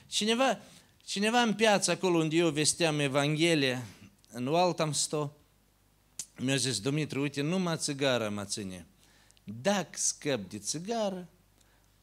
Cineva, 0.06 0.60
cineva 1.04 1.40
în 1.40 1.54
piață, 1.54 1.90
acolo 1.90 2.18
unde 2.18 2.36
eu 2.36 2.50
vesteam 2.50 2.98
Evanghelia, 2.98 3.82
în 4.30 4.46
Waltham 4.46 4.92
sto, 4.92 5.36
mi-a 6.42 6.56
zis, 6.56 6.80
Dumitru, 6.80 7.20
uite, 7.20 7.40
numai 7.40 7.76
țigara 7.76 8.30
mă 8.30 8.44
ține. 8.44 8.86
Dacă 9.44 9.90
scăp 9.92 10.50
de 10.50 10.58
țigară, 10.58 11.28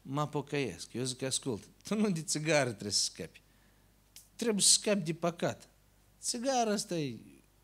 mă 0.02 0.28
pocăiesc. 0.28 0.92
Eu 0.92 1.04
zic, 1.04 1.22
ascult, 1.22 1.62
tu 1.84 1.94
nu 1.94 2.10
de 2.10 2.22
țigară 2.22 2.70
trebuie 2.70 2.92
să 2.92 3.02
scapi. 3.02 3.42
Trebuie 4.36 4.62
să 4.62 4.70
scapi 4.70 5.04
de 5.04 5.14
păcat. 5.14 5.68
Țigara 6.20 6.72
asta 6.72 6.94
e 6.94 7.18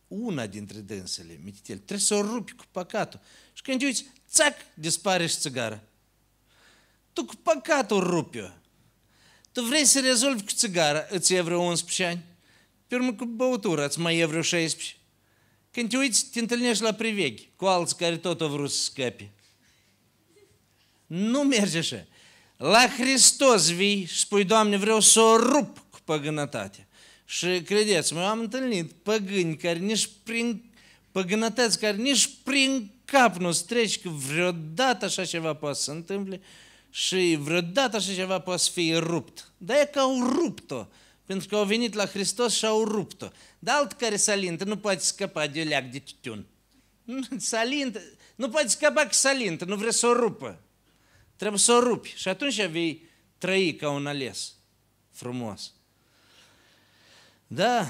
una 0.09 0.47
dintre 0.47 0.79
dânsele, 0.79 1.41
mititel. 1.45 1.77
Trebuie 1.77 1.99
să 1.99 2.15
o 2.15 2.21
rupi 2.21 2.53
cu 2.53 2.65
păcatul. 2.71 3.21
Și 3.53 3.63
când 3.63 3.83
uiți, 3.83 4.05
țac, 4.29 4.55
dispare 4.75 5.27
și 5.27 5.37
țigara. 5.37 5.83
Tu 7.13 7.25
cu 7.25 7.35
păcatul 7.43 8.01
rupi-o. 8.01 8.49
Tu 9.53 9.63
vrei 9.63 9.85
să 9.85 10.01
rezolvi 10.01 10.43
cu 10.43 10.53
țigara, 10.53 11.07
îți 11.11 11.35
e 11.35 11.41
vreo 11.41 11.61
11 11.61 12.05
ani. 12.05 12.25
Pe 12.87 12.95
urmă 12.95 13.15
cu 13.15 13.25
băutura 13.25 13.85
îți 13.85 13.99
mai 13.99 14.19
e 14.19 14.25
vreo 14.25 14.43
16. 14.43 14.97
Când 15.77 15.89
te 15.89 15.97
uiți, 15.97 16.27
te 16.33 16.41
întâlnești 16.41 16.83
la 16.83 16.93
priveghi 16.93 17.49
cu 17.57 17.65
alții 17.65 17.97
care 17.97 18.17
tot 18.17 18.41
au 18.41 18.49
vrut 18.49 18.71
să 18.71 18.83
scape. 18.83 19.31
Nu 21.07 21.43
merge 21.43 21.79
așa. 21.79 22.07
La 22.57 22.89
Hristos 22.99 23.71
vii 23.71 24.05
și 24.05 24.19
spui, 24.19 24.45
Doamne, 24.45 24.77
vreau 24.77 25.01
să 25.01 25.21
o 25.21 25.37
rup 25.37 25.79
cu 25.91 25.99
păgânătatea. 26.05 26.89
Și 27.25 27.63
credeți-mă, 27.63 28.21
am 28.21 28.39
întâlnit 28.39 28.93
păgâni 28.93 29.57
care 29.57 29.79
nici 29.79 30.09
prin 30.23 30.65
păgânătăți, 31.13 31.79
care 31.79 31.97
nici 31.97 32.31
prin 32.43 32.91
cap 33.05 33.37
nu 33.37 33.53
treci 33.53 34.01
că 34.01 34.09
vreodată 34.09 35.05
așa 35.05 35.25
ceva 35.25 35.55
poate 35.55 35.77
să 35.77 35.83
se 35.83 35.91
întâmple 35.91 36.41
și 36.91 37.39
vreodată 37.41 37.97
așa 37.97 38.13
ceva 38.13 38.39
poate 38.41 38.63
să 38.63 38.71
fie 38.71 38.97
rupt. 38.97 39.53
Dar 39.57 39.77
e 39.77 39.91
că 39.93 39.99
au 39.99 40.29
rupt-o, 40.29 40.87
pentru 41.27 41.49
că 41.49 41.57
au 41.57 41.65
venit 41.65 41.95
la 41.95 42.07
Hristos 42.07 42.55
și 42.55 42.65
au 42.65 42.85
rupt-o. 42.85 43.29
Dar 43.59 43.77
alt 43.77 43.93
care 43.93 44.17
salintă 44.17 44.65
nu 44.65 44.77
poate 44.77 44.99
scăpa 44.99 45.47
de 45.47 45.63
leac 45.63 45.85
de 45.85 45.99
tutun. 45.99 46.47
Salintă, 47.37 48.01
nu 48.35 48.49
poate 48.49 48.69
scăpa 48.69 49.07
cu 49.07 49.13
salintă, 49.13 49.65
nu 49.65 49.77
vrea 49.77 49.91
să 49.91 50.07
o 50.07 50.13
rupă. 50.13 50.61
Trebuie 51.37 51.61
să 51.61 51.73
o 51.73 51.81
rupi 51.81 52.15
și 52.17 52.29
atunci 52.29 52.67
vei 52.67 53.09
trăi 53.39 53.75
ca 53.75 53.91
un 53.91 54.07
ales 54.07 54.55
frumos. 55.11 55.73
Da, 57.47 57.87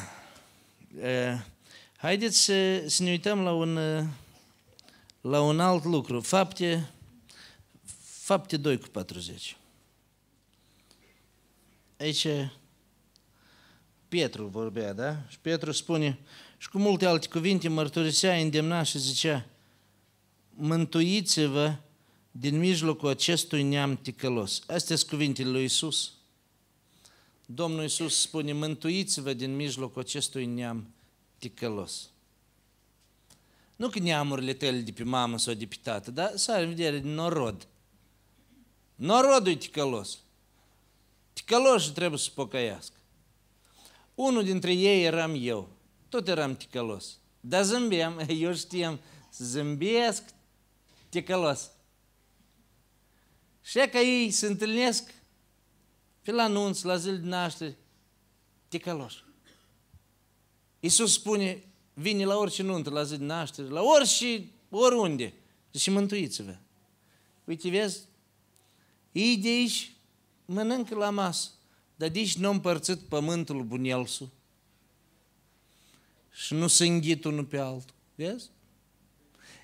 haideți 1.96 2.38
să, 2.38 2.88
să 2.88 3.02
ne 3.02 3.10
uităm 3.10 3.40
la 3.40 3.52
un, 3.52 3.74
la 5.20 5.40
un 5.40 5.60
alt 5.60 5.84
lucru. 5.84 6.20
Fapte, 6.20 6.90
fapte 8.04 8.56
2 8.56 8.78
cu 8.78 8.88
40. 8.88 9.56
Aici 11.98 12.26
Petru 14.08 14.46
vorbea, 14.46 14.92
da? 14.92 15.16
Și 15.28 15.38
Petru 15.38 15.72
spune, 15.72 16.18
și 16.58 16.68
cu 16.68 16.78
multe 16.78 17.06
alte 17.06 17.28
cuvinte 17.28 17.68
mărturisea, 17.68 18.36
îndemna 18.36 18.82
și 18.82 18.98
zicea, 18.98 19.46
mântuiți-vă 20.54 21.76
din 22.30 22.58
mijlocul 22.58 23.08
acestui 23.08 23.62
neam 23.62 23.96
ticălos. 23.96 24.62
Astea 24.66 24.96
sunt 24.96 25.10
cuvintele 25.10 25.48
lui 25.48 25.64
Isus. 25.64 26.12
Domnul 27.46 27.84
Isus 27.84 28.20
spune, 28.20 28.52
mântuiți-vă 28.52 29.32
din 29.32 29.56
mijlocul 29.56 30.02
acestui 30.02 30.46
neam 30.46 30.94
ticălos. 31.38 32.10
Nu 33.76 33.88
că 33.88 33.98
neamurile 33.98 34.52
tale 34.52 34.78
de 34.78 34.92
pe 34.92 35.02
mamă 35.02 35.38
sau 35.38 35.54
de 35.54 35.66
pe 35.66 35.76
tată, 35.82 36.10
dar 36.10 36.32
să 36.34 36.52
ai 36.52 36.62
în 36.62 36.68
vedere 36.68 37.00
norod. 37.00 37.66
Norodul 38.94 39.52
e 39.52 39.56
ticălos. 39.56 40.18
Ticăloșii 41.32 41.92
trebuie 41.92 42.18
să 42.18 42.30
pocăiască. 42.34 42.95
Unul 44.16 44.44
dintre 44.44 44.72
ei 44.72 45.04
eram 45.04 45.34
eu. 45.38 45.68
Tot 46.08 46.28
eram 46.28 46.56
ticălos. 46.56 47.18
Dar 47.40 47.64
zâmbeam, 47.64 48.18
eu 48.28 48.54
știam 48.54 49.00
să 49.30 49.44
zâmbesc 49.44 50.22
ticălos. 51.08 51.70
Și 53.62 53.88
că 53.90 53.98
ei 53.98 54.30
se 54.30 54.46
întâlnesc 54.46 55.14
pe 56.22 56.32
la 56.32 56.42
anunț, 56.42 56.82
la 56.82 56.96
zil 56.96 57.20
de 57.20 57.26
naștere, 57.26 57.76
ticăloși. 58.68 59.24
Iisus 60.80 61.12
spune, 61.12 61.64
vine 61.94 62.24
la 62.24 62.36
orice 62.36 62.62
nuntă, 62.62 62.90
la 62.90 63.02
zi 63.02 63.16
de 63.16 63.24
naștere, 63.24 63.68
la 63.68 63.82
orice, 63.82 64.48
oriunde, 64.70 65.34
și 65.78 65.90
mântuiți-vă. 65.90 66.56
Uite, 67.44 67.68
vezi, 67.68 68.00
ei 69.12 69.36
de 69.36 69.48
aici 69.48 69.92
mănâncă 70.44 70.94
la 70.94 71.10
masă, 71.10 71.50
dar 71.96 72.08
de 72.08 72.18
aici 72.18 72.36
nu 72.36 72.50
împărțit 72.50 72.98
pământul 72.98 73.62
bunelsul 73.62 74.28
și 76.32 76.54
nu 76.54 76.66
se 76.66 76.86
înghit 76.86 77.24
unul 77.24 77.44
pe 77.44 77.58
altul. 77.58 77.94
Vezi? 78.14 78.50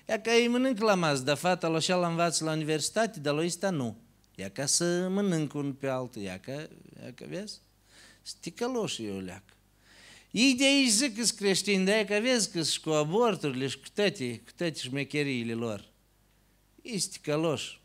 Ea 0.05 0.21
că 0.21 0.29
ei 0.29 0.47
mănâncă 0.47 0.83
la 0.83 0.95
masă, 0.95 1.21
dar 1.21 1.37
fata 1.37 1.67
la 1.67 1.75
așa 1.75 1.95
la 1.95 2.07
învață 2.07 2.43
la 2.43 2.51
universitate, 2.51 3.19
dar 3.19 3.33
la 3.33 3.45
ăsta 3.45 3.69
nu. 3.69 3.97
Ea 4.35 4.49
ca 4.49 4.65
să 4.65 5.07
mănâncă 5.09 5.57
unul 5.57 5.73
pe 5.73 5.87
altul, 5.87 6.21
ea 6.21 6.39
că, 6.39 6.69
ea 7.01 7.13
că 7.15 7.25
vezi? 7.29 7.59
Sticăloși 8.21 9.05
eu 9.05 9.19
leac. 9.19 9.43
Ei 10.31 10.53
de 10.53 10.63
aici 10.63 10.89
zic 10.89 11.17
că 11.17 11.25
creștini, 11.35 11.85
de 11.85 12.05
că 12.07 12.19
vezi 12.21 12.51
că 12.51 12.63
și 12.63 12.79
cu 12.79 12.89
aborturile 12.89 13.67
și 13.67 13.77
cu 13.77 13.87
toate, 13.93 14.37
cu 14.37 14.51
toate 14.55 14.79
șmecheriile 14.79 15.53
lor. 15.53 15.85
Ei 16.81 16.99
sticăloși. 16.99 17.81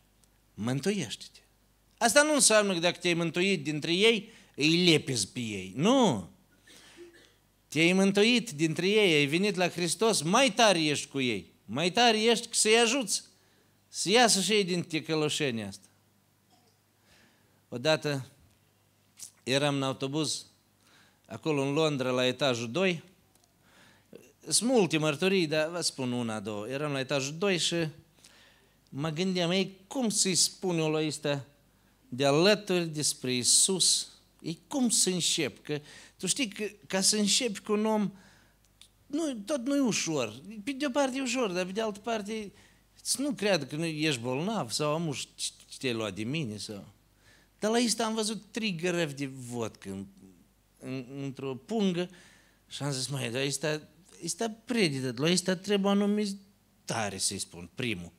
Mântuiește-te. 0.54 1.40
Asta 1.98 2.22
nu 2.22 2.34
înseamnă 2.34 2.72
că 2.72 2.78
dacă 2.78 2.98
te-ai 2.98 3.14
mântuit 3.14 3.62
dintre 3.62 3.92
ei, 3.92 4.30
îi 4.58 4.90
lepezi 4.90 5.28
pe 5.28 5.40
ei. 5.40 5.72
Nu! 5.76 6.28
Te-ai 7.68 7.92
mântuit 7.92 8.50
dintre 8.50 8.88
ei, 8.88 9.14
ai 9.14 9.26
venit 9.26 9.54
la 9.54 9.68
Hristos, 9.68 10.22
mai 10.22 10.52
tare 10.52 10.84
ești 10.84 11.08
cu 11.08 11.20
ei. 11.20 11.52
Mai 11.64 11.90
tare 11.90 12.22
ești 12.22 12.46
că 12.46 12.54
să-i 12.54 12.78
ajuți 12.78 13.22
să 13.88 14.10
iasă 14.10 14.40
și 14.40 14.52
ei 14.52 14.64
din 14.64 14.82
ticăloșenia 14.82 15.66
asta. 15.66 15.86
Odată 17.68 18.26
eram 19.42 19.74
în 19.74 19.82
autobuz 19.82 20.46
acolo 21.26 21.62
în 21.62 21.72
Londra 21.72 22.10
la 22.10 22.26
etajul 22.26 22.70
2. 22.70 23.02
Sunt 24.48 24.70
multe 24.70 24.98
mărturii, 24.98 25.46
dar 25.46 25.68
vă 25.68 25.80
spun 25.80 26.12
una, 26.12 26.40
două. 26.40 26.68
Eram 26.68 26.92
la 26.92 26.98
etajul 26.98 27.34
2 27.38 27.58
și 27.58 27.88
mă 28.88 29.08
gândeam, 29.08 29.50
ei, 29.50 29.76
cum 29.86 30.08
să-i 30.08 30.34
spun 30.34 30.78
eu 30.78 30.90
la 30.90 31.06
ăsta 31.06 31.44
de 32.08 32.24
alături 32.24 32.86
despre 32.86 33.32
Isus? 33.32 34.17
Ei, 34.40 34.59
cum 34.66 34.88
să 34.88 35.11
încep? 35.11 35.64
Că 35.64 35.81
tu 36.16 36.27
știi 36.27 36.48
că 36.48 36.64
ca 36.87 37.01
să 37.01 37.16
începi 37.16 37.61
cu 37.61 37.72
un 37.72 37.85
om, 37.85 38.12
nu, 39.07 39.35
tot 39.35 39.66
nu 39.66 39.77
e 39.77 39.81
ușor. 39.81 40.42
Pe 40.64 40.72
de 40.72 40.87
o 40.87 40.90
parte 40.90 41.16
e 41.16 41.22
ușor, 41.22 41.53
dar 41.53 41.64
pe 41.66 41.72
de 41.72 41.81
altă 41.81 41.98
parte 41.98 42.53
nu 43.16 43.33
cred 43.33 43.66
că 43.66 43.77
nu 43.77 43.85
ești 43.85 44.20
bolnav 44.20 44.70
sau 44.70 44.94
am 44.94 45.16
ce 45.35 45.77
te-ai 45.79 45.92
luat 45.92 46.14
de 46.14 46.22
mine 46.22 46.57
sau... 46.57 46.85
Dar 47.59 47.70
la 47.70 47.77
asta 47.77 48.05
am 48.05 48.14
văzut 48.14 48.42
trei 48.51 48.74
gărăvi 48.74 49.14
de 49.14 49.27
vodcă 49.27 49.90
în, 49.90 50.07
în, 50.79 51.05
într-o 51.22 51.55
pungă 51.55 52.09
și 52.68 52.83
am 52.83 52.90
zis, 52.90 53.07
mai, 53.07 53.31
dar 53.31 53.42
asta, 53.46 53.88
asta 54.24 54.51
predită, 54.64 55.14
la 55.16 55.29
asta 55.29 55.57
trebuie 55.57 55.90
anumit 55.90 56.37
tare 56.85 57.18
să-i 57.18 57.38
spun, 57.38 57.70
primul. 57.74 58.12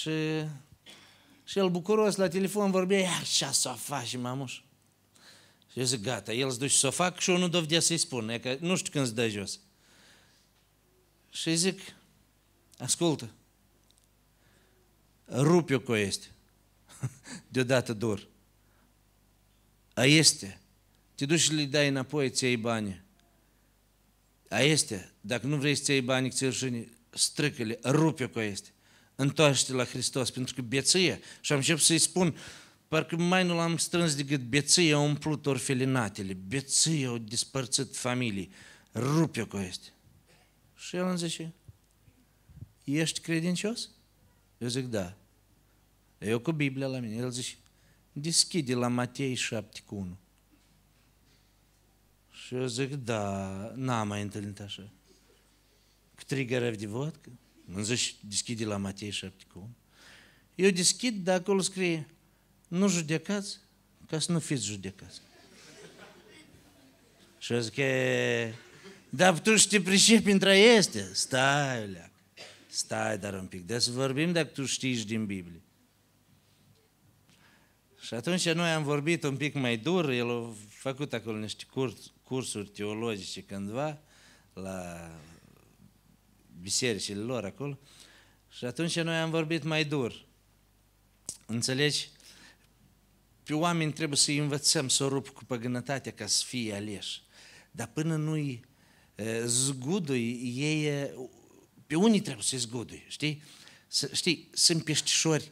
Și, 0.00 0.10
și 1.44 1.58
el 1.58 1.68
bucuros 1.68 2.16
la 2.16 2.28
telefon 2.28 2.70
vorbea, 2.70 2.98
ia 2.98 3.22
ce 3.34 3.48
să 3.52 3.68
faci, 3.68 4.16
mamuș? 4.16 4.60
Și 5.76 5.82
eu 5.82 5.88
zic, 5.88 6.02
gata, 6.02 6.32
el 6.32 6.48
îți 6.48 6.58
duce 6.58 6.74
să 6.74 6.86
o 6.86 6.90
fac 6.90 7.18
și 7.18 7.30
eu 7.30 7.36
nu 7.36 7.48
dovedea 7.48 7.80
să-i 7.80 7.98
spun, 7.98 8.38
că 8.42 8.56
nu 8.60 8.76
știu 8.76 8.92
când 8.92 9.04
îți 9.04 9.14
dă 9.14 9.28
jos. 9.28 9.60
Și 11.30 11.54
zic, 11.54 11.80
Ascultă. 12.78 13.30
Rupe-o 15.28 15.80
cu 15.80 15.94
este. 15.94 16.26
Deodată 17.48 17.92
dur. 17.92 18.28
A 19.94 20.04
este. 20.04 20.60
Te 21.14 21.26
duci 21.26 21.40
și 21.40 21.52
le 21.52 21.64
dai 21.64 21.88
înapoi, 21.88 22.30
ți 22.30 22.44
iei 22.44 22.56
bani. 22.56 23.04
A 24.48 24.60
este. 24.60 25.12
Dacă 25.20 25.46
nu 25.46 25.56
vrei 25.56 25.74
să-ți 25.74 25.90
iei 25.90 26.00
bani, 26.00 26.30
ți 26.30 26.44
rușine, 26.44 26.88
strâcă-le, 27.10 27.78
rupe-o 27.84 28.28
cu 28.28 28.40
este. 28.40 28.68
Întoarce-te 29.14 29.72
la 29.72 29.84
Hristos, 29.84 30.30
pentru 30.30 30.54
că 30.54 30.62
beție. 30.62 31.20
Și 31.40 31.52
am 31.52 31.58
început 31.58 31.82
să-i 31.82 31.98
spun, 31.98 32.36
parcă 32.88 33.16
mai 33.16 33.44
nu 33.44 33.54
l-am 33.54 33.76
strâns 33.76 34.14
decât 34.14 34.40
beție 34.40 34.92
a 34.92 34.98
umplut 34.98 35.46
orfelinatele, 35.46 36.32
beție 36.32 37.06
au 37.06 37.18
dispărțit 37.18 37.96
familii, 37.96 38.50
rupe-o 38.94 39.46
cu 39.46 39.56
este. 39.56 39.88
Și 40.74 40.96
el 40.96 41.08
îmi 41.08 41.18
zice, 41.18 41.54
ești 42.84 43.20
credincios? 43.20 43.90
Eu 44.58 44.68
zic, 44.68 44.86
da. 44.86 45.16
Eu 46.18 46.38
cu 46.38 46.52
Biblia 46.52 46.86
la 46.86 46.98
mine. 46.98 47.14
El 47.14 47.30
zice, 47.30 47.56
deschide 48.12 48.74
la 48.74 48.88
Matei 48.88 49.34
7 49.34 49.80
cu 49.86 49.94
1. 49.94 50.18
Și 52.30 52.54
eu 52.54 52.66
zic, 52.66 52.94
da, 52.94 53.72
n-am 53.74 54.08
mai 54.08 54.22
întâlnit 54.22 54.60
așa. 54.60 54.92
Cu 56.14 56.24
trei 56.26 56.44
gărăvi 56.44 56.76
de 56.76 56.86
vodcă. 56.86 57.30
Îmi 57.66 57.84
zice, 57.84 58.14
deschide 58.20 58.64
la 58.64 58.76
Matei 58.76 59.10
7 59.10 59.44
cu 59.52 59.58
1. 59.58 59.74
Eu 60.54 60.70
deschid, 60.70 61.24
dar 61.24 61.38
acolo 61.38 61.60
scrie, 61.60 62.06
nu 62.68 62.88
judecați, 62.88 63.58
ca 64.08 64.18
să 64.18 64.32
nu 64.32 64.38
fiți 64.38 64.64
judecați. 64.64 65.20
Și 67.38 67.52
eu 67.52 67.58
zic, 67.58 67.74
dar 69.08 69.40
tu 69.40 69.56
și 69.56 69.68
te 69.68 69.80
pricepi 69.80 70.30
între 70.30 70.58
este. 70.58 71.10
Stai, 71.14 71.86
leac. 71.86 72.10
Stai 72.66 73.18
dar 73.18 73.34
un 73.34 73.46
pic, 73.46 73.66
de 73.66 73.78
să 73.78 73.90
vorbim 73.90 74.32
dacă 74.32 74.48
tu 74.48 74.64
știi 74.64 75.04
din 75.04 75.26
Biblie. 75.26 75.60
Și 78.00 78.14
atunci 78.14 78.50
noi 78.50 78.70
am 78.70 78.82
vorbit 78.82 79.22
un 79.22 79.36
pic 79.36 79.54
mai 79.54 79.76
dur, 79.76 80.08
el 80.08 80.30
a 80.30 80.54
făcut 80.68 81.12
acolo 81.12 81.38
niște 81.38 81.64
curs, 81.72 82.12
cursuri 82.22 82.68
teologice 82.68 83.42
cândva 83.42 83.98
la 84.52 85.10
bisericile 86.60 87.20
lor 87.20 87.44
acolo. 87.44 87.78
Și 88.48 88.64
atunci 88.64 89.00
noi 89.00 89.16
am 89.16 89.30
vorbit 89.30 89.62
mai 89.62 89.84
dur. 89.84 90.24
Înțelegi? 91.46 92.08
Pe 93.46 93.54
oameni 93.54 93.92
trebuie 93.92 94.18
să-i 94.18 94.38
învățăm 94.38 94.88
să 94.88 95.04
o 95.04 95.08
rup 95.08 95.28
cu 95.28 95.44
păgânătatea 95.44 96.12
ca 96.12 96.26
să 96.26 96.44
fie 96.46 96.74
aleși. 96.74 97.22
Dar 97.70 97.86
până 97.86 98.16
nu-i 98.16 98.64
zgudui, 99.44 100.52
ei, 100.56 101.10
pe 101.86 101.94
unii 101.94 102.20
trebuie 102.20 102.44
să-i 102.44 102.58
zgudui, 102.58 103.04
știi? 103.08 103.42
S- 103.86 104.12
știi, 104.12 104.48
sunt 104.52 104.84
peștișori 104.84 105.50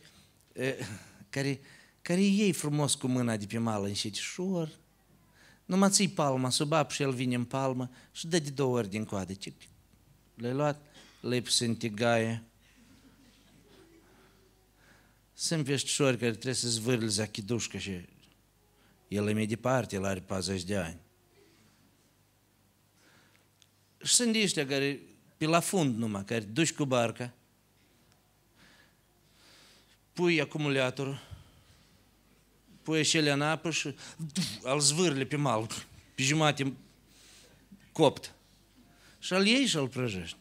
care, 1.30 1.60
care 2.02 2.20
iei 2.20 2.52
frumos 2.52 2.94
cu 2.94 3.06
mâna 3.06 3.36
de 3.36 3.46
pe 3.46 3.58
mală 3.58 3.86
încetișor, 3.86 4.78
numai 5.64 5.90
ții 5.90 6.08
palma 6.08 6.50
sub 6.50 6.72
apă 6.72 6.92
și 6.92 7.02
el 7.02 7.12
vine 7.12 7.34
în 7.34 7.44
palmă 7.44 7.90
și 8.12 8.26
dă 8.26 8.38
de 8.38 8.50
două 8.50 8.76
ori 8.76 8.88
din 8.88 9.04
coadă. 9.04 9.32
Le-ai 10.34 10.54
luat, 10.54 10.86
le-ai 11.20 11.40
pus 11.40 11.58
în 11.58 11.74
tigaie. 11.74 12.44
Sunt 15.34 15.64
peștișori 15.64 16.18
care 16.18 16.30
trebuie 16.30 16.54
să 16.54 16.68
zvârli 16.68 17.08
zachidușcă 17.08 17.78
și 17.78 17.90
el 19.08 19.28
e 19.28 19.32
mai 19.32 19.46
departe, 19.46 19.96
el 19.96 20.04
are 20.04 20.20
40 20.20 20.62
de 20.62 20.76
ani. 20.76 21.00
Și 24.02 24.14
sunt 24.14 24.36
ăștia 24.36 24.66
care, 24.66 25.00
pe 25.36 25.46
la 25.46 25.60
fund 25.60 25.96
numai, 25.96 26.24
care 26.24 26.40
duci 26.40 26.72
cu 26.72 26.84
barca, 26.84 27.32
pui 30.12 30.40
acumulatorul, 30.40 31.20
pui 32.82 33.04
și 33.04 33.16
în 33.16 33.42
apă 33.42 33.70
și 33.70 33.94
al 34.64 34.80
zvârle 34.80 35.24
pe 35.24 35.36
mal, 35.36 35.66
pe 36.14 36.22
jumate 36.22 36.72
copt. 37.92 38.34
Și 39.18 39.32
al 39.32 39.46
iei 39.46 39.66
și 39.66 39.76
al 39.76 39.88
prăjești. 39.88 40.36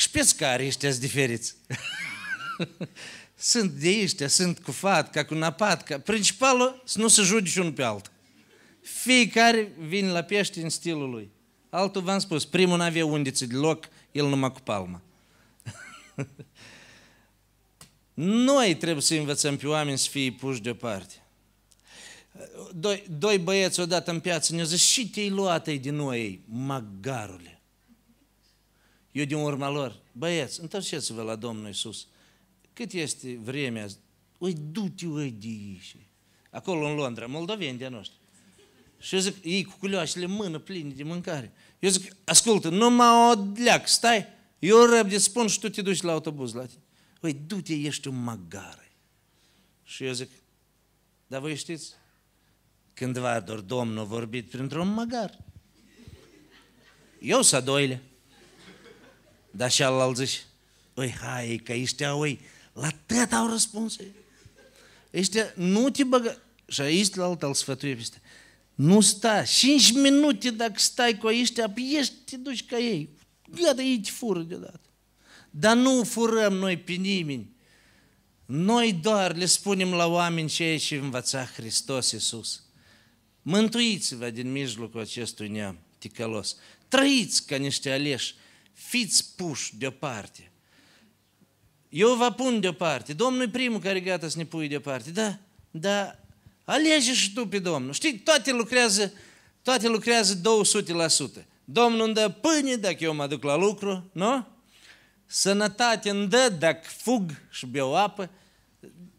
Și 0.00 0.10
pescarii 0.10 0.66
ăștia 0.66 0.90
sunt 0.90 1.02
diferiți. 1.02 1.54
sunt 3.36 3.70
de 3.70 3.98
ăștia, 4.02 4.28
sunt 4.28 4.58
cu 4.58 4.72
fatca, 4.72 5.24
cu 5.24 5.34
napatca. 5.34 5.98
Principalul 5.98 6.82
să 6.84 6.98
nu 6.98 7.08
se 7.08 7.22
judici 7.22 7.56
unul 7.56 7.72
pe 7.72 7.82
altul. 7.82 8.12
Fiecare 8.80 9.72
vine 9.78 10.10
la 10.10 10.22
pește 10.22 10.62
în 10.62 10.68
stilul 10.68 11.10
lui. 11.10 11.30
Altul 11.70 12.02
v-am 12.02 12.18
spus, 12.18 12.44
primul 12.44 12.76
n-avea 12.76 13.06
undiță 13.06 13.46
de 13.46 13.56
loc, 13.56 13.88
el 14.12 14.26
numai 14.26 14.52
cu 14.52 14.60
palma. 14.60 15.02
Noi 18.48 18.76
trebuie 18.76 19.02
să 19.02 19.14
învățăm 19.14 19.56
pe 19.56 19.66
oameni 19.66 19.98
să 19.98 20.08
fie 20.10 20.32
puși 20.32 20.60
deoparte. 20.60 21.14
Doi, 22.74 23.04
doi 23.18 23.38
băieți 23.38 23.80
odată 23.80 24.10
în 24.10 24.20
piață 24.20 24.54
ne-au 24.54 24.66
zis, 24.66 24.82
și 24.82 25.08
te-ai 25.10 25.28
luat 25.28 25.66
ei 25.66 25.78
din 25.78 25.94
noi, 25.94 26.40
magarule. 26.48 27.59
Eu 29.12 29.24
din 29.24 29.36
urma 29.36 29.68
lor, 29.68 30.00
băieți, 30.12 30.60
întorceți-vă 30.60 31.22
la 31.22 31.36
Domnul 31.36 31.66
Iisus. 31.66 32.06
Cât 32.72 32.92
este 32.92 33.38
vremea? 33.42 33.88
Oi, 34.38 34.54
du-te, 34.70 35.06
oi, 35.06 35.30
de 35.30 35.46
aici. 35.46 35.96
Acolo 36.50 36.86
în 36.86 36.94
Londra, 36.94 37.26
moldoveni 37.26 37.78
de 37.78 37.88
noștri. 37.88 38.18
Și 38.98 39.14
eu 39.14 39.20
zic, 39.20 39.44
ei 39.44 39.64
cu 39.64 39.76
culoașele 39.78 40.24
în 40.24 40.30
mână 40.30 40.58
pline 40.58 40.92
de 40.92 41.02
mâncare. 41.02 41.52
Eu 41.78 41.90
zic, 41.90 42.16
ascultă, 42.24 42.68
numai 42.68 43.30
o 43.30 43.52
leac, 43.56 43.88
stai, 43.88 44.26
eu 44.58 44.84
răb 44.84 45.08
de 45.08 45.18
spun 45.18 45.46
și 45.46 45.58
tu 45.58 45.68
te 45.68 45.82
duci 45.82 46.00
la 46.00 46.12
autobuz 46.12 46.52
la 46.52 46.66
tine. 46.66 46.82
Păi, 47.20 47.32
du-te, 47.32 47.74
ești 47.74 48.08
un 48.08 48.22
magare. 48.22 48.92
Și 49.82 50.04
eu 50.04 50.12
zic, 50.12 50.30
dar 51.26 51.40
voi 51.40 51.56
știți, 51.56 51.92
cândva 52.94 53.40
doar 53.40 53.60
Domnul 53.60 53.98
a 53.98 54.04
vorbit 54.04 54.50
printr-un 54.50 54.92
magar. 54.92 55.38
Eu 57.20 57.42
să 57.42 57.60
doile. 57.60 58.02
Dar 59.50 59.70
și 59.70 59.82
alalt 59.82 60.16
zice, 60.16 60.38
oi, 60.94 61.14
hai, 61.20 61.60
că 61.64 61.72
ăștia, 61.80 62.14
oi, 62.14 62.40
la 62.72 62.88
tăt 63.06 63.32
au 63.32 63.48
răspuns. 63.48 63.96
Ăștia, 65.14 65.52
nu 65.56 65.90
te 65.90 66.04
băgă. 66.04 66.42
Și 66.66 66.80
aici 66.80 67.14
la 67.14 67.24
alt 67.24 67.42
îl 67.42 67.54
sfătuie 67.54 67.94
peste. 67.94 68.20
Nu 68.74 69.00
sta, 69.00 69.42
5 69.42 69.92
minute 69.92 70.50
dacă 70.50 70.72
stai 70.76 71.18
cu 71.18 71.26
ăștia, 71.26 71.74
ești, 71.98 72.14
te 72.24 72.36
duci 72.36 72.66
ca 72.66 72.78
ei. 72.78 73.08
Gata, 73.60 73.82
ei 73.82 74.00
te 74.00 74.10
fură 74.10 74.40
deodată. 74.40 74.80
Dar 75.50 75.76
nu 75.76 76.04
furăm 76.04 76.52
noi 76.52 76.76
pe 76.76 76.92
nimeni. 76.92 77.50
Noi 78.46 78.92
doar 78.92 79.36
le 79.36 79.46
spunem 79.46 79.92
la 79.92 80.06
oameni 80.06 80.48
ceea 80.48 80.78
ce 80.78 80.96
învăța 80.96 81.44
Hristos 81.44 82.10
Iisus. 82.10 82.62
Mântuiți-vă 83.42 84.30
din 84.30 84.52
mijlocul 84.52 85.00
acestui 85.00 85.48
neam 85.48 85.78
ticălos. 85.98 86.56
Trăiți 86.88 87.46
ca 87.46 87.56
niște 87.56 87.90
aleși. 87.90 88.34
Fiți 88.86 89.34
puși 89.36 89.76
deoparte. 89.76 90.50
Eu 91.88 92.14
vă 92.14 92.32
pun 92.32 92.60
deoparte. 92.60 93.12
Domnul 93.12 93.42
e 93.42 93.48
primul 93.48 93.80
care 93.80 94.00
gata 94.00 94.28
să 94.28 94.36
ne 94.38 94.44
pui 94.44 94.68
deoparte. 94.68 95.10
Da, 95.10 95.38
da, 95.70 96.16
alege 96.64 97.14
și 97.14 97.32
tu 97.32 97.48
pe 97.48 97.58
Domnul. 97.58 97.92
Știi, 97.92 98.18
toate 98.18 98.52
lucrează, 98.52 99.12
toate 99.62 99.88
lucrează 99.88 100.40
200%. 101.40 101.44
Domnul 101.64 102.04
îmi 102.04 102.14
dă 102.14 102.28
pâine 102.28 102.74
dacă 102.74 102.96
eu 103.00 103.14
mă 103.14 103.26
duc 103.26 103.42
la 103.42 103.56
lucru, 103.56 104.10
nu? 104.12 104.46
Sănătate 105.26 106.10
îmi 106.10 106.28
dă 106.28 106.56
dacă 106.58 106.88
fug 106.96 107.30
și 107.50 107.66
beau 107.66 107.96
apă. 107.96 108.30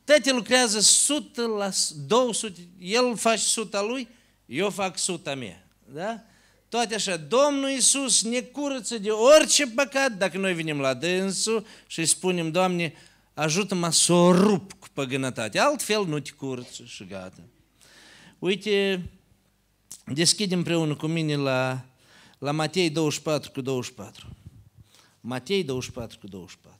Toate 0.03 0.31
lucrează 0.31 0.77
100 0.77 1.47
la 1.47 1.69
200, 2.07 2.59
el 2.79 3.17
face 3.17 3.41
100 3.41 3.81
lui, 3.81 4.07
eu 4.45 4.69
fac 4.69 4.93
100 4.93 5.35
mea. 5.35 5.67
Da? 5.93 6.23
Toate 6.71 6.95
așa, 6.95 7.17
Domnul 7.17 7.69
Iisus 7.69 8.23
ne 8.23 8.41
curăță 8.41 8.97
de 8.97 9.09
orice 9.09 9.67
păcat 9.67 10.11
dacă 10.11 10.37
noi 10.37 10.53
venim 10.53 10.79
la 10.79 10.93
dânsul 10.93 11.65
și 11.87 11.99
îi 11.99 12.05
spunem, 12.05 12.51
Doamne, 12.51 12.93
ajută-mă 13.33 13.89
să 13.89 14.13
o 14.13 14.31
rup 14.31 14.73
cu 14.73 14.87
păgânătate. 14.93 15.59
Altfel 15.59 16.05
nu 16.05 16.19
te 16.19 16.31
curăță 16.31 16.83
și 16.83 17.05
gata. 17.05 17.41
Uite, 18.39 19.09
deschidem 20.05 20.57
împreună 20.57 20.95
cu 20.95 21.07
mine 21.07 21.35
la, 21.35 21.85
la 22.37 22.51
Matei 22.51 22.89
24 22.89 23.51
cu 23.51 23.61
24. 23.61 24.27
Matei 25.21 25.63
24 25.63 26.19
cu 26.19 26.27
24. 26.27 26.77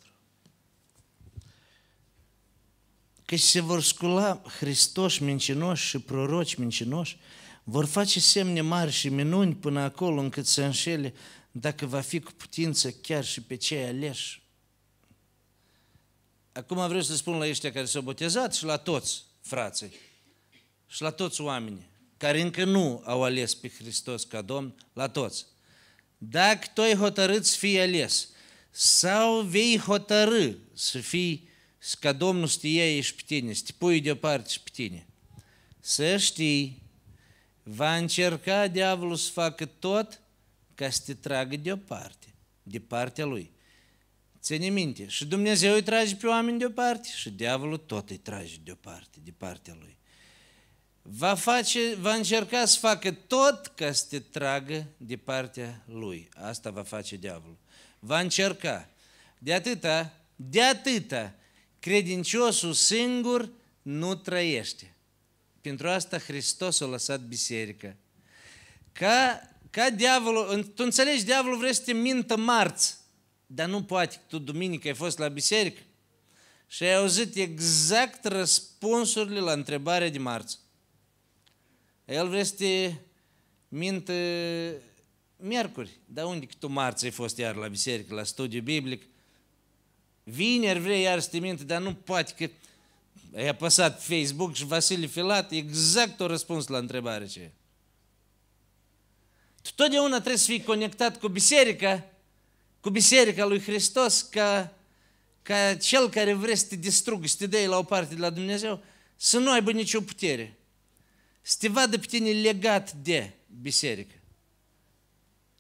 Că 3.26 3.36
se 3.38 3.62
vor 3.62 3.82
scula 3.82 4.42
Hristoși 4.60 5.24
mincinoși 5.24 5.88
și 5.88 6.00
proroci 6.00 6.56
mincinoși, 6.56 7.18
vor 7.64 7.86
face 7.86 8.20
semne 8.20 8.62
mari 8.62 8.92
și 8.92 9.10
minuni 9.10 9.56
până 9.56 9.80
acolo 9.80 10.22
încât 10.22 10.46
să 10.46 10.62
înșele 10.62 11.14
dacă 11.52 11.86
va 11.86 12.02
fi 12.02 12.20
cu 12.20 12.32
putință 12.32 12.92
chiar 12.92 13.26
și 13.26 13.42
pe 13.42 13.56
cei 13.56 13.86
aleși. 13.86 14.42
Acum 16.52 16.88
vreau 16.88 17.02
să 17.02 17.16
spun 17.16 17.38
la 17.38 17.48
ăștia 17.48 17.72
care 17.72 17.86
s-au 17.86 18.02
botezat 18.02 18.54
și 18.54 18.64
la 18.64 18.78
toți 18.78 19.24
frații 19.42 19.94
și 20.88 21.02
la 21.02 21.12
toți 21.12 21.42
oamenii 21.42 21.90
care 22.18 22.42
încă 22.42 22.64
nu 22.64 23.02
au 23.06 23.24
ales 23.24 23.56
pe 23.56 23.70
Hristos 23.70 24.24
ca 24.24 24.42
Domn, 24.42 24.76
la 24.94 25.08
toți. 25.08 25.46
Dacă 26.18 26.68
tu 26.74 26.82
ai 26.82 26.96
hotărât 26.96 27.46
să 27.46 27.58
fii 27.58 27.80
ales 27.80 28.30
sau 28.70 29.42
vei 29.42 29.78
hotărâ 29.78 30.52
să 30.74 30.98
fii 30.98 31.50
ca 32.00 32.12
Domnul 32.12 32.48
să 32.48 32.58
te 32.60 32.68
iei 32.68 33.02
și 33.02 33.16
pe 33.16 33.22
tine, 33.26 33.54
să 33.54 33.62
te 33.66 33.72
pui 33.78 34.02
deoparte 34.02 34.50
și 34.50 34.62
pe 34.62 34.70
tine, 34.74 35.08
să 35.80 36.18
știi, 36.18 36.82
va 37.72 37.96
încerca 37.96 38.68
diavolul 38.68 39.16
să 39.16 39.32
facă 39.32 39.66
tot 39.66 40.22
ca 40.76 40.90
să 40.90 41.02
te 41.06 41.14
tragă 41.14 41.56
deoparte, 41.56 42.34
de 42.64 42.80
partea 42.80 43.26
lui. 43.26 43.52
Ține 44.40 44.70
minte, 44.70 45.08
și 45.08 45.26
Dumnezeu 45.26 45.74
îi 45.74 45.84
trage 45.84 46.16
pe 46.16 46.28
oameni 46.28 46.60
deoparte 46.60 47.10
și 47.16 47.30
diavolul 47.30 47.78
tot 47.78 48.10
îi 48.10 48.18
trage 48.18 48.56
deoparte, 48.64 49.18
de 49.24 49.32
partea 49.38 49.76
lui. 49.80 49.98
Va, 51.02 51.36
face, 51.36 51.96
va 51.96 52.14
încerca 52.14 52.66
să 52.66 52.80
facă 52.80 53.12
tot 53.12 53.68
ca 53.68 53.92
să 53.92 54.06
te 54.10 54.20
tragă 54.20 54.88
de 54.98 55.18
partea 55.18 55.84
lui. 55.86 56.30
Asta 56.34 56.70
va 56.70 56.84
face 56.84 57.16
diavolul. 57.16 57.58
Va 58.00 58.20
încerca. 58.20 58.90
De 59.38 59.54
atâta, 59.54 60.14
de 60.36 60.62
atâta, 60.62 61.36
credinciosul 61.80 62.74
singur 62.74 63.50
nu 63.82 64.16
trăiește. 64.16 64.91
Pentru 65.62 65.90
asta 65.90 66.18
Hristos 66.18 66.80
a 66.80 66.86
lăsat 66.86 67.22
biserica. 67.22 67.96
Ca, 68.92 69.42
ca 69.70 69.90
diavolul, 69.90 70.64
tu 70.64 70.84
înțelegi, 70.84 71.24
diavolul 71.24 71.58
vrea 71.58 71.72
să 71.72 71.82
te 71.82 71.94
mintă 71.94 72.38
marți, 72.38 72.98
dar 73.46 73.68
nu 73.68 73.84
poate. 73.84 74.22
Tu 74.28 74.38
duminică 74.38 74.88
ai 74.88 74.94
fost 74.94 75.18
la 75.18 75.28
biserică 75.28 75.82
și 76.68 76.84
ai 76.84 76.96
auzit 76.96 77.36
exact 77.36 78.26
răspunsurile 78.26 79.40
la 79.40 79.52
întrebarea 79.52 80.10
de 80.10 80.18
marți. 80.18 80.60
El 82.06 82.28
vrea 82.28 82.44
să 82.44 82.54
te 82.54 82.94
mintă 83.68 84.14
miercuri. 85.36 86.00
Dar 86.06 86.26
unde 86.26 86.46
că 86.46 86.54
tu 86.60 86.68
marți 86.68 87.06
ai 87.06 87.12
fost 87.12 87.38
iar 87.38 87.56
la 87.56 87.68
biserică, 87.68 88.14
la 88.14 88.24
studiu 88.24 88.62
biblic? 88.62 89.04
Vineri 90.24 90.80
vrei 90.80 91.02
iar 91.02 91.20
să 91.20 91.30
te 91.30 91.40
minte, 91.40 91.64
dar 91.64 91.82
nu 91.82 91.94
poate 91.94 92.34
că 92.38 92.54
ai 93.36 93.48
apăsat 93.48 94.04
Facebook 94.04 94.56
și 94.56 94.66
Vasile 94.66 95.06
Filat 95.06 95.52
exact 95.52 96.20
o 96.20 96.26
răspuns 96.26 96.68
la 96.68 96.78
întrebare 96.78 97.28
ce 97.28 97.52
Tu 99.62 99.70
totdeauna 99.76 100.16
trebuie 100.16 100.38
să 100.38 100.46
fii 100.46 100.64
conectat 100.64 101.20
cu 101.20 101.28
biserica, 101.28 102.06
cu 102.80 102.90
biserica 102.90 103.46
lui 103.46 103.62
Hristos, 103.62 104.22
ca, 104.22 104.74
ca 105.42 105.76
cel 105.76 106.10
care 106.10 106.34
vrea 106.34 106.56
să 106.56 106.66
te 106.66 106.76
distrugă, 106.76 107.28
să 107.28 107.36
te 107.38 107.46
dea 107.46 107.70
la 107.70 107.78
o 107.78 107.84
parte 107.84 108.14
de 108.14 108.22
la 108.22 108.30
Dumnezeu, 108.30 108.84
să 109.16 109.38
nu 109.38 109.52
aibă 109.52 109.72
nicio 109.72 110.02
putere. 110.02 110.58
Să 111.42 111.56
te 111.60 111.68
vadă 111.68 111.98
pe 112.00 112.06
tine 112.06 112.32
legat 112.32 112.92
de 112.92 113.32
biserică. 113.62 114.16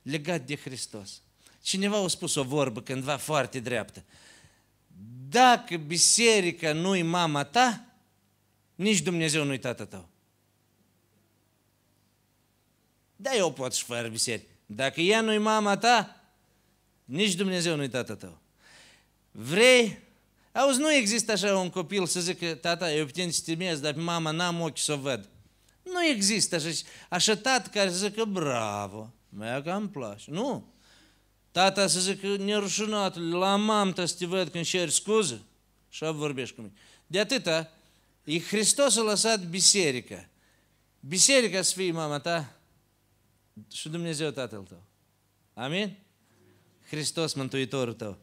Legat 0.01 0.45
de 0.45 0.55
Hristos. 0.55 1.21
Cineva 1.61 2.03
a 2.03 2.07
spus 2.07 2.35
o 2.35 2.43
vorbă 2.43 2.81
cândva 2.81 3.17
foarte 3.17 3.59
dreaptă. 3.59 4.03
Dacă 5.29 5.77
biserica 5.77 6.73
nu-i 6.73 7.01
mama 7.01 7.43
ta, 7.43 7.85
nici 8.75 9.01
Dumnezeu 9.01 9.43
nu-i 9.43 9.59
tata 9.59 9.85
tău. 9.85 10.09
Da, 13.15 13.35
eu 13.35 13.53
pot 13.53 13.73
și 13.73 13.83
fără 13.83 14.07
biserică. 14.07 14.51
Dacă 14.65 15.01
ea 15.01 15.21
nu-i 15.21 15.37
mama 15.37 15.77
ta, 15.77 16.21
nici 17.05 17.33
Dumnezeu 17.33 17.75
nu-i 17.75 17.89
tata 17.89 18.15
tău. 18.15 18.41
Vrei? 19.31 19.99
Auzi, 20.51 20.79
nu 20.79 20.93
există 20.93 21.31
așa 21.31 21.57
un 21.57 21.69
copil 21.69 22.05
să 22.05 22.19
zică, 22.19 22.53
tata, 22.53 22.93
eu 22.93 23.05
putem 23.05 23.29
să 23.29 23.41
te 23.45 23.75
dar 23.75 23.93
pe 23.93 23.99
mama 23.99 24.31
n-am 24.31 24.61
ochi 24.61 24.77
să 24.77 24.93
o 24.93 24.97
văd. 24.97 25.29
Nu 25.83 26.05
există 26.05 26.55
așa, 26.55 26.69
așa 27.09 27.35
tată 27.35 27.69
care 27.69 27.89
să 27.89 27.97
zică, 27.97 28.23
bravo, 28.23 29.13
mea 29.29 29.61
că 29.61 29.71
îmi 29.71 29.89
place. 29.89 30.31
Nu. 30.31 30.73
Tata 31.51 31.87
să 31.87 31.99
zică, 31.99 32.35
nerușinat, 32.35 33.15
la 33.15 33.55
mamă 33.55 33.93
să 34.05 34.15
te 34.17 34.25
văd 34.25 34.49
când 34.49 34.65
ceri 34.65 34.91
scuză. 34.91 35.41
Și 35.89 36.03
vorbești 36.03 36.55
cu 36.55 36.61
mine. 36.61 36.73
De 37.07 37.19
atâta, 37.19 37.71
e 38.23 38.39
Hristos 38.39 38.97
a 38.97 39.01
lăsat 39.01 39.45
biserica. 39.45 40.29
Biserica 40.99 41.61
să 41.61 41.73
fie 41.75 41.91
mama 41.91 42.19
ta 42.19 42.59
și 43.71 43.89
Dumnezeu 43.89 44.29
Tatăl 44.29 44.63
tău. 44.63 44.83
Amin? 45.53 45.97
Hristos 46.87 47.33
Mântuitorul 47.33 47.93
tău. 47.93 48.17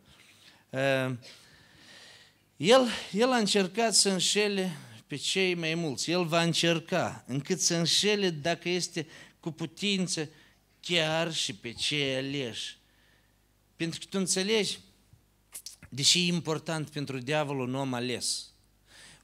El, 2.57 2.89
el 3.13 3.33
a 3.33 3.37
încercat 3.37 3.95
să 3.95 4.09
înșele 4.09 4.77
pe 5.07 5.17
cei 5.17 5.55
mai 5.55 5.75
mulți. 5.75 6.11
El 6.11 6.25
va 6.25 6.43
încerca 6.43 7.25
încât 7.27 7.61
să 7.61 7.75
înșele 7.75 8.31
dacă 8.31 8.69
este 8.69 9.07
cu 9.41 9.51
putință 9.51 10.29
chiar 10.81 11.33
și 11.33 11.55
pe 11.55 11.73
cei 11.73 12.17
aleși. 12.17 12.78
Pentru 13.79 13.99
că 13.99 14.07
tu 14.11 14.19
înțelegi, 14.19 14.79
deși 15.89 16.19
e 16.19 16.27
important 16.27 16.89
pentru 16.89 17.19
diavolul 17.19 17.69
un 17.69 17.75
om 17.75 17.95
ales. 17.95 18.51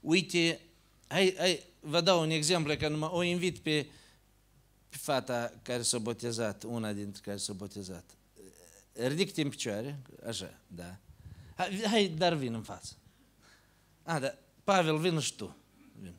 Uite, 0.00 0.60
hai, 1.06 1.34
hai, 1.38 1.62
vă 1.80 2.00
dau 2.00 2.20
un 2.20 2.30
exemplu, 2.30 2.76
că 2.76 2.88
numai 2.88 3.08
o 3.12 3.22
invit 3.22 3.58
pe, 3.58 3.88
pe 4.88 4.96
fata 4.96 5.52
care 5.62 5.82
s-a 5.82 5.98
botezat, 5.98 6.62
una 6.62 6.92
dintre 6.92 7.20
care 7.24 7.36
s-a 7.36 7.52
botezat. 7.52 8.04
Ridic-te 8.92 9.42
în 9.42 9.48
picioare, 9.48 9.98
așa, 10.26 10.60
da. 10.66 10.98
Hai, 11.54 11.82
hai 11.86 12.08
dar 12.08 12.34
vin 12.34 12.54
în 12.54 12.62
față. 12.62 12.96
A, 14.02 14.18
da, 14.18 14.34
Pavel, 14.64 14.98
vin 14.98 15.20
și 15.20 15.34
tu. 15.34 15.56
Vin. 16.00 16.14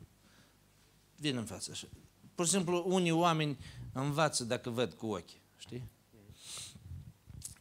Vin 1.16 1.36
în 1.36 1.44
față, 1.44 1.70
așa. 1.70 1.86
Pur 2.34 2.44
și 2.44 2.50
simplu, 2.50 2.84
unii 2.86 3.10
oameni 3.10 3.58
învață 3.92 4.44
dacă 4.44 4.70
văd 4.70 4.92
cu 4.92 5.06
ochii, 5.06 5.40
știi? 5.56 5.82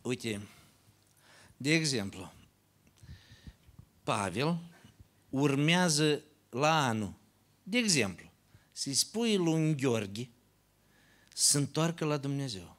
Uite, 0.01 0.47
de 1.57 1.73
exemplu, 1.73 2.33
Pavel 4.03 4.57
urmează 5.29 6.21
la 6.49 6.87
anul, 6.87 7.13
de 7.63 7.77
exemplu, 7.77 8.31
să-i 8.71 8.93
spui 8.93 9.35
lui 9.35 9.75
Gheorghe 9.75 10.29
să 11.33 11.57
întoarcă 11.57 12.05
la 12.05 12.17
Dumnezeu. 12.17 12.75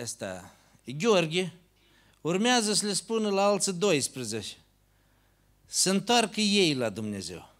Asta, 0.00 0.56
Gheorghe 0.84 1.52
urmează 2.20 2.72
să 2.72 2.86
le 2.86 2.92
spună 2.92 3.30
la 3.30 3.44
alții 3.44 3.72
12 3.72 4.56
să 5.66 5.90
întoarcă 5.90 6.40
ei 6.40 6.74
la 6.74 6.88
Dumnezeu. 6.88 7.52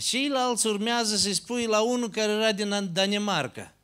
Ceilalți 0.00 0.66
urmează 0.66 1.16
să-i 1.16 1.34
spui 1.34 1.66
la 1.66 1.80
unul 1.80 2.10
care 2.10 2.32
era 2.32 2.52
din 2.52 2.92
Danemarca. 2.92 3.74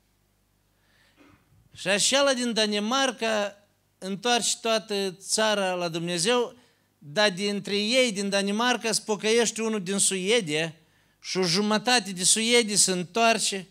Și 1.75 1.89
așa 1.89 2.33
din 2.33 2.53
Danemarca 2.53 3.57
întoarce 3.99 4.57
toată 4.61 5.11
țara 5.11 5.73
la 5.73 5.89
Dumnezeu, 5.89 6.55
dar 6.99 7.33
dintre 7.33 7.77
ei 7.77 8.13
din 8.13 8.29
Danemarca 8.29 8.93
spocăiește 8.93 9.63
unul 9.63 9.83
din 9.83 9.99
Suedia 9.99 10.75
și 11.21 11.37
o 11.37 11.43
jumătate 11.43 12.13
de 12.13 12.25
Suedii 12.25 12.77
se 12.77 12.93
întoarce. 12.93 13.69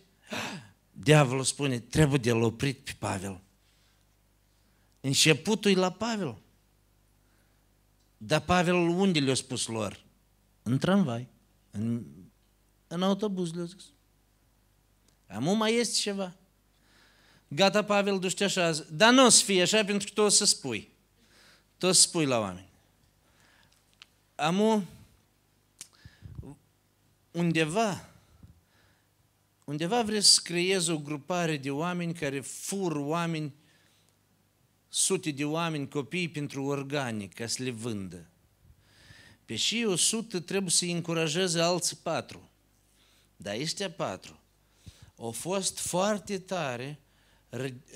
Diavolul 0.91 1.43
spune, 1.43 1.79
trebuie 1.79 2.19
de-l 2.19 2.41
oprit 2.41 2.79
pe 2.79 2.91
Pavel. 2.99 3.41
Începutul 5.01 5.71
e 5.71 5.75
la 5.75 5.91
Pavel. 5.91 6.37
Dar 8.17 8.41
Pavel 8.41 8.75
unde 8.75 9.19
le-a 9.19 9.33
spus 9.33 9.67
lor? 9.67 10.03
În 10.63 10.77
tramvai, 10.77 11.27
în, 11.71 12.03
în 12.87 13.03
autobuz 13.03 13.53
le-a 13.53 13.63
zis. 13.63 13.83
Acum 15.27 15.57
mai 15.57 15.75
este 15.75 15.99
ceva. 15.99 16.35
Gata, 17.55 17.83
Pavel, 17.83 18.19
du-te 18.19 18.43
așa. 18.43 18.71
Dar 18.89 19.13
nu 19.13 19.25
o 19.25 19.29
să 19.29 19.43
fie 19.43 19.61
așa 19.61 19.85
pentru 19.85 20.07
că 20.07 20.13
tu 20.13 20.21
o 20.21 20.29
să 20.29 20.45
spui. 20.45 20.89
Tu 21.77 21.85
o 21.85 21.91
să 21.91 22.01
spui 22.01 22.25
la 22.25 22.39
oameni. 22.39 22.69
Amu, 24.35 24.85
undeva, 27.31 28.09
undeva 29.63 30.01
vreți 30.01 30.27
să 30.27 30.39
creezi 30.43 30.89
o 30.89 30.97
grupare 30.97 31.57
de 31.57 31.71
oameni 31.71 32.13
care 32.13 32.39
fur 32.39 32.95
oameni, 32.95 33.53
sute 34.89 35.31
de 35.31 35.45
oameni, 35.45 35.89
copii 35.89 36.29
pentru 36.29 36.63
organe, 36.63 37.25
ca 37.25 37.47
să 37.47 37.63
le 37.63 37.71
vândă. 37.71 38.25
Pe 39.45 39.55
și 39.55 39.85
o 39.87 39.95
sută 39.95 40.39
trebuie 40.39 40.71
să-i 40.71 40.91
încurajeze 40.91 41.61
alții 41.61 41.97
patru. 42.03 42.49
Dar 43.35 43.55
ăștia 43.55 43.91
patru 43.91 44.39
au 45.15 45.31
fost 45.31 45.79
foarte 45.79 46.39
tare 46.39 47.02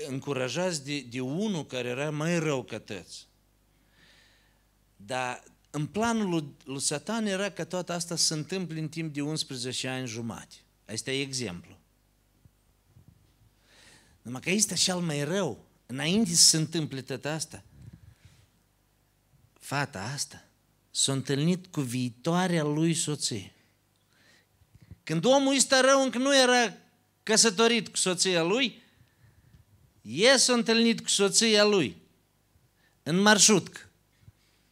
încurajați 0.07 0.85
de, 0.85 1.01
de 1.01 1.19
unul 1.19 1.65
care 1.65 1.87
era 1.87 2.11
mai 2.11 2.39
rău 2.39 2.63
ca 2.63 2.79
tăți. 2.79 3.27
Dar 4.95 5.43
în 5.69 5.85
planul 5.85 6.29
lui, 6.29 6.55
lui 6.63 6.81
Satan 6.81 7.25
era 7.25 7.49
ca 7.49 7.65
toată 7.65 7.93
asta 7.93 8.15
să 8.15 8.23
se 8.23 8.33
întâmple 8.33 8.79
în 8.79 8.89
timp 8.89 9.13
de 9.13 9.21
11 9.21 9.87
ani 9.87 10.07
jumate. 10.07 10.55
Asta 10.85 11.11
e 11.11 11.21
exemplu. 11.21 11.77
Numai 14.21 14.41
că 14.41 14.49
este 14.49 14.73
cel 14.73 14.99
mai 14.99 15.23
rău. 15.23 15.65
Înainte 15.85 16.29
să 16.29 16.43
se 16.43 16.57
întâmple 16.57 17.01
tot 17.01 17.25
asta, 17.25 17.63
fata 19.53 20.03
asta 20.13 20.47
s-a 20.91 21.11
întâlnit 21.11 21.67
cu 21.67 21.81
viitoarea 21.81 22.63
lui 22.63 22.93
soție. 22.93 23.51
Când 25.03 25.25
omul 25.25 25.55
ăsta 25.55 25.81
rău 25.81 26.03
încă 26.03 26.17
nu 26.17 26.37
era 26.37 26.77
căsătorit 27.23 27.87
cu 27.87 27.97
soția 27.97 28.43
lui, 28.43 28.81
e 30.07 30.37
s-a 30.37 30.53
întâlnit 30.53 31.01
cu 31.01 31.09
soția 31.09 31.63
lui 31.63 31.97
în 33.03 33.21
marșutcă. 33.21 33.79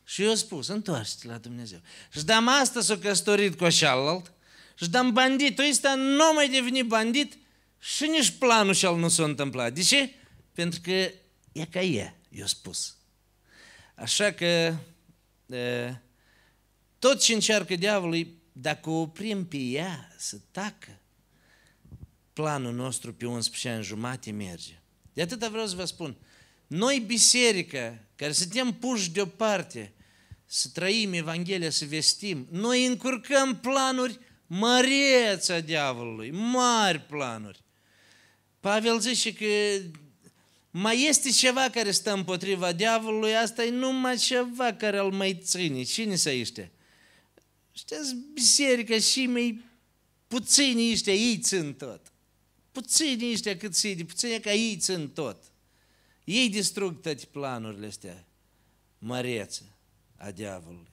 Și 0.04 0.24
eu 0.24 0.36
spus, 0.36 0.68
întoarce 0.68 1.28
la 1.28 1.38
Dumnezeu. 1.38 1.80
Și 2.12 2.24
dam 2.24 2.48
asta 2.48 2.82
s-a 2.82 2.98
căsătorit 2.98 3.58
cu 3.58 3.70
cealalt, 3.70 4.34
și 4.76 4.90
dam 4.90 5.14
banditul 5.14 5.70
ăsta 5.70 5.96
nu 5.96 6.34
mai 6.34 6.50
deveni 6.50 6.84
bandit 6.84 7.38
și 7.80 8.06
nici 8.06 8.30
planul 8.30 8.74
și-al 8.74 8.98
nu 8.98 9.08
s-a 9.08 9.24
întâmplat. 9.24 9.74
De 9.74 9.82
ce? 9.82 10.14
Pentru 10.54 10.80
că 10.82 10.92
e 11.52 11.66
ca 11.70 11.82
e, 11.82 12.14
eu 12.30 12.46
spus. 12.46 12.98
Așa 13.96 14.32
că 14.32 14.76
tot 17.00 17.22
ce 17.22 17.34
încearcă 17.34 17.76
diavolul, 17.76 18.28
dacă 18.52 18.90
oprim 18.90 19.46
pe 19.46 19.58
ea 19.58 20.14
să 20.18 20.38
tacă, 20.52 21.00
planul 22.34 22.74
nostru 22.74 23.14
pe 23.14 23.26
11 23.26 23.70
ani 23.70 23.84
jumate 23.84 24.32
merge. 24.32 24.80
De 25.16 25.22
atâta 25.22 25.50
vreau 25.50 25.68
să 25.68 25.76
vă 25.76 25.86
spun. 25.86 26.18
Noi, 26.68 27.00
biserică, 27.00 28.00
care 28.16 28.32
suntem 28.32 28.74
puși 28.74 29.12
deoparte, 29.12 29.94
să 30.46 30.70
trăim 30.74 31.14
Evanghelia, 31.14 31.70
să 31.70 31.86
vestim, 31.86 32.48
noi 32.52 32.86
încurcăm 32.86 33.60
planuri 33.60 34.20
măreți 34.48 35.52
a 35.52 35.60
diavolului, 35.60 36.32
mari 36.32 37.00
planuri. 37.00 37.60
Pavel 38.60 39.00
zice 39.00 39.34
că 39.34 39.46
mai 40.72 41.04
este 41.04 41.30
ceva 41.30 41.70
care 41.70 41.92
stă 41.92 42.14
împotriva 42.14 42.72
diavolului, 42.72 43.36
asta 43.36 43.64
e 43.64 43.70
numai 43.70 44.18
ceva 44.18 44.74
care 44.74 45.00
îl 45.00 45.12
mai 45.12 45.40
ține. 45.44 45.84
Cine 45.84 46.16
să 46.16 46.30
este? 46.30 46.72
Știți, 47.72 48.16
biserica 48.34 49.00
și 49.00 49.26
mai 49.26 49.64
puțini 50.28 50.92
ăștia, 50.92 51.14
ei 51.14 51.38
țin 51.38 51.74
tot. 51.74 52.14
Puțini 52.76 53.32
ăștia 53.32 53.58
cât 53.58 53.76
se 53.76 53.96
puțini 54.08 54.40
ca 54.40 54.52
ei 54.52 54.78
țin 54.78 55.10
tot. 55.10 55.44
Ei 56.24 56.50
distrug 56.50 57.02
toate 57.02 57.26
planurile 57.26 57.86
astea 57.86 58.26
mărețe 58.98 59.76
a 60.16 60.32
diavolului. 60.32 60.92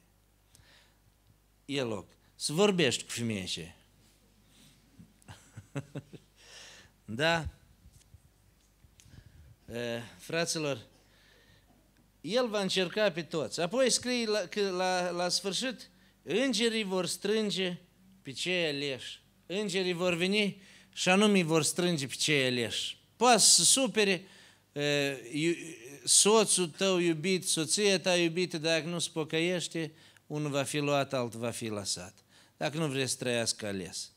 E 1.65 1.83
loc. 1.83 2.09
Să 2.35 2.53
vorbești 2.53 3.05
cu 3.05 3.11
femeia 3.11 3.45
și. 3.45 3.61
da? 7.05 7.49
E, 9.73 10.01
fraților, 10.19 10.87
el 12.21 12.49
va 12.49 12.61
încerca 12.61 13.13
pe 13.13 13.23
toți. 13.23 13.61
Apoi 13.61 13.91
scrie 13.91 14.27
la, 14.27 14.39
că 14.39 14.71
la, 14.71 15.11
la 15.11 15.29
sfârșit, 15.29 15.91
îngerii 16.23 16.85
vor 16.85 17.07
strânge 17.07 17.79
pe 18.23 18.31
cei 18.31 18.67
aleși. 18.67 19.21
Îngerii 19.47 19.93
vor 19.93 20.15
veni 20.15 20.61
și 20.93 21.09
anume 21.09 21.43
vor 21.43 21.63
strânge 21.63 22.07
pe 22.07 22.15
cei 22.15 22.47
aleși. 22.47 22.99
Poate 23.17 23.39
să 23.39 23.63
supere 23.65 24.27
e, 24.73 25.57
soțul 26.05 26.69
tău 26.69 26.99
iubit, 26.99 27.49
soția 27.49 28.01
ta 28.01 28.17
iubită, 28.17 28.59
dacă 28.59 28.89
nu 28.89 28.99
se 28.99 29.09
pocăiește, 29.13 29.93
unul 30.27 30.51
va 30.51 30.63
fi 30.63 30.79
luat, 30.79 31.13
altul 31.13 31.41
va 31.41 31.51
fi 31.51 31.69
lăsat. 31.69 32.15
Dacă 32.57 32.79
nu 32.79 32.87
vreți 32.87 33.11
să 33.11 33.17
trăiască 33.19 33.67
ales. 33.67 34.11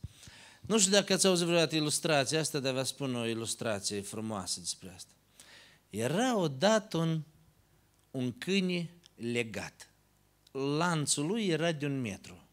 Nu 0.62 0.80
știu 0.80 0.92
dacă 0.92 1.14
ați 1.14 1.28
auzit 1.28 1.46
vreodată 1.46 1.76
ilustrația 1.76 2.40
asta, 2.40 2.60
dar 2.60 2.74
vă 2.74 2.84
spun 2.84 3.16
o 3.16 3.28
ilustrație 3.28 4.02
frumoasă 4.02 4.60
despre 4.60 4.92
asta. 4.96 5.12
Era 5.90 6.38
odată 6.38 6.98
un, 6.98 7.22
un 8.12 8.38
câine 8.38 8.90
legat. 9.16 9.90
Lanțul 10.52 11.26
lui 11.26 11.48
era 11.48 11.72
de 11.72 11.86
un 11.86 12.02
metru. 12.02 12.48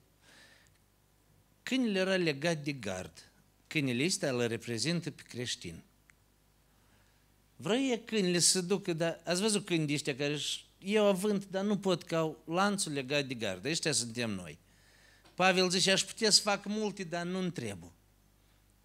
Câinele 1.62 1.98
era 1.98 2.16
legat 2.16 2.58
de 2.58 2.72
gard. 2.72 3.31
Câinele 3.72 4.04
ăsta 4.04 4.28
îl 4.28 4.46
reprezintă 4.46 5.10
pe 5.10 5.22
creștin. 5.22 5.82
Vrea 7.56 8.00
câinele 8.04 8.38
să 8.38 8.60
ducă, 8.60 8.92
dar 8.92 9.20
ați 9.24 9.40
văzut 9.40 9.66
câinii 9.66 9.94
ăștia 9.94 10.16
care 10.16 10.32
își 10.32 10.66
iau 10.78 11.06
avânt, 11.06 11.46
dar 11.46 11.64
nu 11.64 11.78
pot 11.78 12.02
ca 12.02 12.18
au 12.18 12.42
lanțul 12.46 12.92
legat 12.92 13.24
de 13.24 13.34
gard. 13.34 13.64
Ăștia 13.64 13.92
suntem 13.92 14.30
noi. 14.30 14.58
Pavel 15.34 15.70
zice, 15.70 15.90
aș 15.90 16.04
putea 16.04 16.30
să 16.30 16.40
fac 16.40 16.64
multe, 16.64 17.04
dar 17.04 17.24
nu 17.24 17.50
trebuie. 17.50 17.92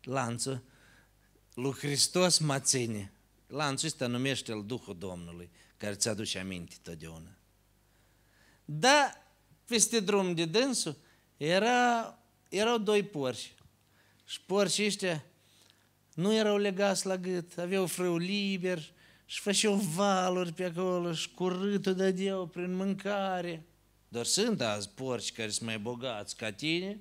Lanțul 0.02 0.64
lui 1.54 1.74
Hristos 1.74 2.38
mă 2.38 2.60
ține. 2.60 3.12
Lanțul 3.48 3.88
ăsta 3.88 4.08
numește-l 4.08 4.66
Duhul 4.66 4.98
Domnului, 4.98 5.50
care 5.78 5.96
ți 5.96 6.10
aduce 6.10 6.40
aminte 6.40 6.76
totdeauna. 6.82 7.38
Da, 8.66 9.12
peste 9.66 10.00
drum 10.00 10.34
de 10.34 10.46
dânsul 10.46 10.98
era, 11.38 12.20
erau 12.50 12.78
doi 12.78 13.04
porci. 13.04 13.52
Și 14.28 14.42
porcii 14.46 14.86
ăștia 14.86 15.26
nu 16.14 16.34
erau 16.36 16.58
legați 16.58 17.06
la 17.06 17.18
gât, 17.18 17.58
aveau 17.58 17.86
frâu 17.86 18.18
liber 18.18 18.92
și 19.26 19.40
făceau 19.40 19.76
valuri 19.76 20.54
pe 20.54 20.64
acolo 20.64 21.14
și 21.14 21.30
cu 21.30 21.48
râtul 21.48 21.96
dădeau 21.96 22.48
prin 22.48 22.76
mâncare. 22.76 23.66
Dar 24.08 24.26
sunt 24.26 24.62
azi 24.62 24.90
porci 24.90 25.32
care 25.32 25.50
sunt 25.50 25.68
mai 25.68 25.80
bogați 25.80 26.36
ca 26.36 26.52
tine 26.52 27.00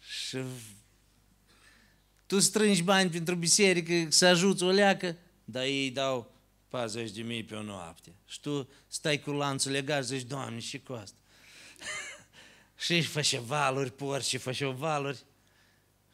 și 0.00 0.38
tu 2.26 2.38
strângi 2.38 2.82
bani 2.82 3.10
pentru 3.10 3.34
biserică 3.34 4.10
să 4.10 4.26
ajuți 4.26 4.62
o 4.62 4.70
leacă, 4.70 5.16
dar 5.44 5.62
ei 5.62 5.90
dau 5.90 6.32
40 6.68 7.10
de 7.10 7.22
mii 7.22 7.44
pe 7.44 7.54
o 7.54 7.62
noapte. 7.62 8.12
Și 8.26 8.40
tu 8.40 8.68
stai 8.86 9.20
cu 9.20 9.30
lanțul 9.30 9.70
legat 9.70 10.06
și 10.06 10.16
zici, 10.16 10.26
Doamne, 10.26 10.58
și 10.58 10.78
cu 10.78 10.92
asta. 10.92 11.18
și 12.84 12.94
își 12.94 13.08
face 13.08 13.38
valuri, 13.38 13.92
porci, 13.92 14.38
face 14.38 14.66
valuri. 14.66 15.18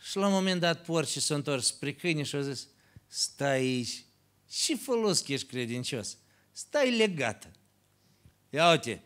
Și 0.03 0.17
la 0.17 0.27
un 0.27 0.33
moment 0.33 0.61
dat 0.61 0.85
porci 0.85 1.19
s-au 1.19 1.37
întors 1.37 1.67
spre 1.67 1.95
câine 1.95 2.23
și 2.23 2.37
au 2.37 2.41
zis, 2.41 2.69
stai 3.07 3.51
aici, 3.51 4.05
și 4.49 4.77
folos 4.77 5.21
că 5.21 5.33
ești 5.33 5.47
credincios, 5.47 6.19
stai 6.53 6.97
legat. 6.97 7.51
Ia 8.51 8.71
uite, 8.71 9.03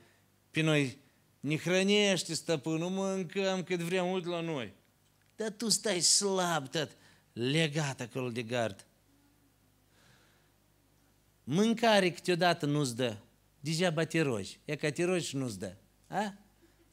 pe 0.50 0.60
noi 0.60 0.98
ne 1.40 1.56
hrănește 1.56 2.34
stăpânul, 2.34 2.90
mâncăm 2.90 3.62
cât 3.62 3.80
vrem, 3.80 4.10
uite 4.10 4.28
la 4.28 4.40
noi. 4.40 4.74
Dar 5.36 5.50
tu 5.50 5.68
stai 5.68 6.00
slab, 6.00 6.68
tot, 6.68 6.96
legat 7.32 8.00
acolo 8.00 8.30
de 8.30 8.42
gard. 8.42 8.86
Mâncare 11.44 12.12
câteodată 12.12 12.66
nu-ți 12.66 12.96
dă. 12.96 13.16
Degeaba 13.60 14.04
te 14.04 14.20
rogi. 14.20 14.58
E 14.64 14.76
ca 14.76 14.90
te 14.90 15.04
rogi 15.04 15.26
și 15.26 15.36
nu-ți 15.36 15.58
dă. 15.58 15.76
A? 16.06 16.38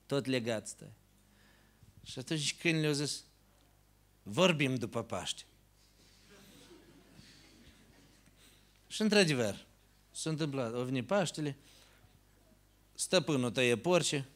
Tot 0.05 0.25
legat 0.25 0.67
stai. 0.67 0.93
Și 2.03 2.19
atunci 2.19 2.55
când 2.55 2.79
le-au 2.79 2.93
zis, 2.93 3.23
vorbim 4.23 4.75
după 4.75 5.03
Paște. 5.03 5.43
Și 8.87 9.01
într-adevăr, 9.01 9.65
s-a 10.11 10.29
întâmplat, 10.29 10.73
au 10.73 10.83
venit 10.83 11.07
Paștele, 11.07 11.57
stăpânul 12.93 13.51
tăie 13.51 13.77
porce, 13.77 14.27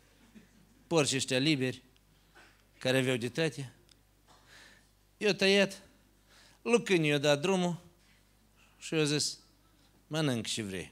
porci 0.87 1.13
ăștia 1.13 1.37
liberi, 1.37 1.83
care 2.77 2.97
aveau 2.97 3.15
de 3.15 3.29
tăte. 3.29 3.73
Eu 5.17 5.31
tăiat, 5.31 5.81
lucânii 6.61 7.09
i-a 7.09 7.17
dat 7.17 7.41
drumul 7.41 7.81
și 8.77 8.95
eu 8.95 9.03
zis, 9.03 9.39
mănânc 10.07 10.45
și 10.45 10.61
vrei. 10.61 10.91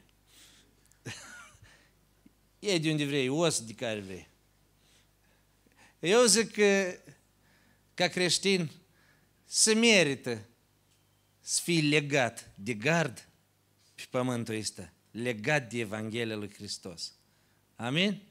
E 2.59 2.77
de 2.77 2.91
unde 2.91 3.05
vrei, 3.05 3.29
os 3.29 3.61
de 3.61 3.73
care 3.73 3.99
vrei. 3.99 4.27
Eu 5.99 6.23
zic 6.25 6.51
că, 6.51 6.97
ca 7.93 8.07
creștin, 8.07 8.71
se 9.45 9.73
merită 9.73 10.45
să 11.39 11.61
fii 11.63 11.81
legat 11.81 12.51
de 12.55 12.73
gard 12.73 13.29
pe 13.95 14.03
pământul 14.09 14.55
ăsta, 14.55 14.93
legat 15.11 15.69
de 15.69 15.79
Evanghelia 15.79 16.35
lui 16.35 16.53
Hristos. 16.53 17.13
Amin? 17.75 18.21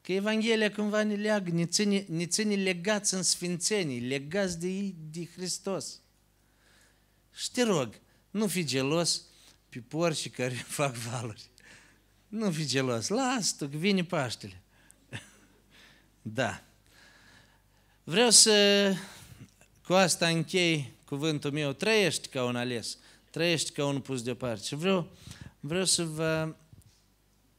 Că 0.00 0.12
Evanghelia 0.12 0.72
cumva 0.72 1.02
ne 1.02 1.14
leagă, 1.14 1.50
ne 1.50 1.66
ține, 1.66 2.04
ne 2.08 2.26
ține 2.26 2.54
legați 2.54 3.14
în 3.14 3.22
sfințenii, 3.22 4.00
legați 4.00 4.60
de, 4.60 4.94
de 5.10 5.26
Hristos. 5.26 6.00
Și 7.34 7.50
te 7.50 7.62
rog, 7.62 8.00
nu 8.30 8.46
fi 8.46 8.64
gelos 8.64 9.22
pe 9.68 9.78
porci 9.78 10.30
care 10.30 10.54
fac 10.78 10.94
valuri. 10.94 11.42
Nu 12.28 12.50
fi 12.50 12.66
gelos, 12.66 13.08
lasă 13.08 13.54
tu, 13.58 13.68
că 13.68 13.76
vine 13.76 14.04
Paștele. 14.04 14.62
da. 16.22 16.64
Vreau 18.04 18.30
să, 18.30 18.94
cu 19.86 19.92
asta 19.92 20.28
închei 20.28 20.92
cuvântul 21.04 21.52
meu, 21.52 21.72
trăiești 21.72 22.28
ca 22.28 22.44
un 22.44 22.56
ales, 22.56 22.98
trăiești 23.30 23.70
ca 23.70 23.86
un 23.86 24.00
pus 24.00 24.22
deoparte. 24.22 24.64
Și 24.64 24.74
vreau, 24.74 25.16
vreau 25.60 25.84
să 25.84 26.04
vă, 26.04 26.54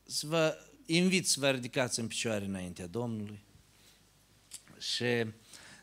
să 0.06 0.28
vă 0.28 0.58
invit 0.86 1.28
să 1.28 1.40
vă 1.40 1.50
ridicați 1.50 2.00
în 2.00 2.08
picioare 2.08 2.46
înaintea 2.46 2.88
Domnului. 2.88 3.40
Și 4.80 5.26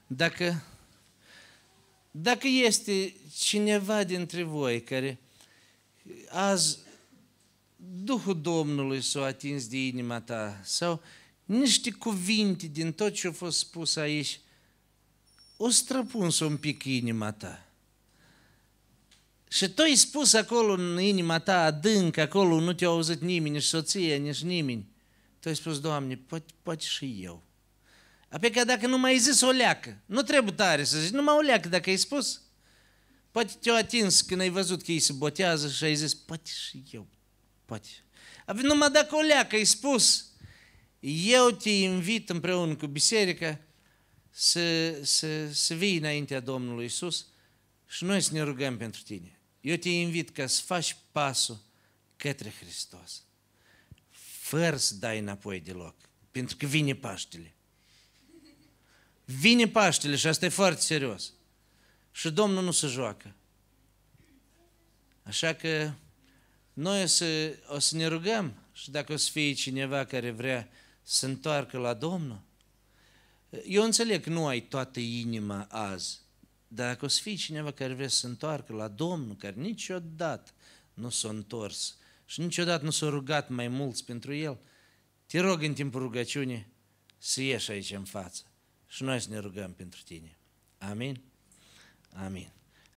dacă, 0.06 0.64
dacă 2.10 2.46
este 2.46 3.14
cineva 3.38 4.04
dintre 4.04 4.42
voi 4.42 4.82
care 4.82 5.20
azi 6.28 6.78
Duhul 7.76 8.40
Domnului 8.40 9.00
s-a 9.00 9.24
atins 9.24 9.66
de 9.66 9.86
inima 9.86 10.20
ta 10.20 10.60
sau 10.64 11.02
niște 11.44 11.90
cuvinte 11.90 12.66
din 12.66 12.92
tot 12.92 13.12
ce 13.12 13.26
a 13.26 13.32
fost 13.32 13.58
spus 13.58 13.96
aici, 13.96 14.40
o 15.64 15.70
străpuns 15.70 16.40
un 16.40 16.56
pic 16.56 16.84
inima 16.84 17.32
ta. 17.32 17.66
Și 19.48 19.68
tu 19.68 19.82
ai 19.82 19.94
spus 19.94 20.32
acolo 20.32 20.72
în 20.72 21.00
inima 21.00 21.38
ta 21.38 21.64
adânc, 21.64 22.16
acolo 22.16 22.60
nu 22.60 22.72
te-a 22.72 22.88
auzit 22.88 23.20
nimeni, 23.20 23.54
nici 23.54 23.62
soția, 23.62 24.16
nici 24.16 24.42
nimeni. 24.42 24.88
Tu 25.40 25.48
ai 25.48 25.56
spus, 25.56 25.80
Doamne, 25.80 26.16
poate, 26.16 26.52
poate 26.62 26.84
și 26.84 27.20
eu. 27.22 27.42
Apoi 28.28 28.50
că 28.50 28.64
dacă 28.64 28.86
nu 28.86 28.98
mai 28.98 29.10
ai 29.10 29.18
zis 29.18 29.40
o 29.40 29.50
leacă, 29.50 30.00
nu 30.06 30.22
trebuie 30.22 30.54
tare 30.54 30.84
să 30.84 30.98
zici, 30.98 31.10
numai 31.10 31.34
o 31.36 31.40
leacă 31.40 31.68
dacă 31.68 31.90
ai 31.90 31.96
spus. 31.96 32.42
Poate 33.30 33.52
te-a 33.60 33.74
atins 33.74 34.20
când 34.20 34.40
ai 34.40 34.48
văzut 34.48 34.82
că 34.82 34.92
ei 34.92 34.98
se 34.98 35.12
botează 35.12 35.68
și 35.68 35.84
ai 35.84 35.94
zis, 35.94 36.14
poate 36.14 36.50
și 36.68 36.82
eu, 36.90 37.06
poate. 37.64 37.88
Apoi 38.46 38.62
numai 38.62 38.90
dacă 38.90 39.16
o 39.16 39.20
leacă 39.20 39.54
ai 39.54 39.64
spus, 39.64 40.26
eu 41.00 41.50
te 41.50 41.70
invit 41.70 42.30
împreună 42.30 42.74
cu 42.74 42.86
biserica 42.86 43.60
să, 44.34 44.98
să, 45.04 45.52
să 45.52 45.74
vii 45.74 45.96
înaintea 45.96 46.40
Domnului 46.40 46.84
Isus 46.84 47.26
și 47.88 48.04
noi 48.04 48.20
să 48.20 48.32
ne 48.32 48.40
rugăm 48.40 48.76
pentru 48.76 49.02
tine. 49.02 49.38
Eu 49.60 49.76
te 49.76 49.88
invit 49.88 50.30
ca 50.30 50.46
să 50.46 50.62
faci 50.62 50.96
pasul 51.12 51.58
către 52.16 52.52
Hristos, 52.60 53.22
fără 54.40 54.76
să 54.76 54.94
dai 54.94 55.18
înapoi 55.18 55.60
deloc, 55.60 55.94
pentru 56.30 56.56
că 56.56 56.66
vine 56.66 56.94
Paștele. 56.94 57.54
Vine 59.24 59.68
Paștele 59.68 60.16
și 60.16 60.26
asta 60.26 60.44
e 60.44 60.48
foarte 60.48 60.80
serios. 60.80 61.32
Și 62.10 62.30
Domnul 62.30 62.64
nu 62.64 62.70
se 62.70 62.86
joacă. 62.86 63.34
Așa 65.22 65.54
că 65.54 65.92
noi 66.72 67.02
o 67.02 67.06
să, 67.06 67.58
o 67.66 67.78
să 67.78 67.96
ne 67.96 68.06
rugăm 68.06 68.54
și 68.72 68.90
dacă 68.90 69.12
o 69.12 69.16
să 69.16 69.30
fie 69.30 69.52
cineva 69.52 70.04
care 70.04 70.30
vrea 70.30 70.68
să 71.02 71.26
întoarcă 71.26 71.78
la 71.78 71.94
Domnul, 71.94 72.40
eu 73.64 73.82
înțeleg 73.82 74.22
că 74.22 74.30
nu 74.30 74.46
ai 74.46 74.60
toată 74.60 75.00
inima 75.00 75.66
azi, 75.70 76.20
dar 76.68 76.88
dacă 76.88 77.04
o 77.04 77.08
să 77.08 77.20
fie 77.22 77.34
cineva 77.34 77.70
care 77.70 77.94
vrea 77.94 78.08
să 78.08 78.16
se 78.16 78.26
întoarcă 78.26 78.72
la 78.72 78.88
Domnul, 78.88 79.36
care 79.36 79.54
niciodată 79.60 80.50
nu 80.94 81.08
s-a 81.08 81.28
întors 81.28 81.96
și 82.24 82.40
niciodată 82.40 82.84
nu 82.84 82.90
s-a 82.90 83.08
rugat 83.08 83.48
mai 83.48 83.68
mulți 83.68 84.04
pentru 84.04 84.34
el, 84.34 84.58
te 85.26 85.40
rog 85.40 85.62
în 85.62 85.74
timpul 85.74 86.00
rugăciunii 86.00 86.72
să 87.18 87.42
ieși 87.42 87.70
aici 87.70 87.90
în 87.90 88.04
față 88.04 88.42
și 88.86 89.02
noi 89.02 89.20
să 89.20 89.28
ne 89.30 89.38
rugăm 89.38 89.72
pentru 89.72 90.00
tine. 90.04 90.38
Amin? 90.78 91.22
Amin. 92.12 92.52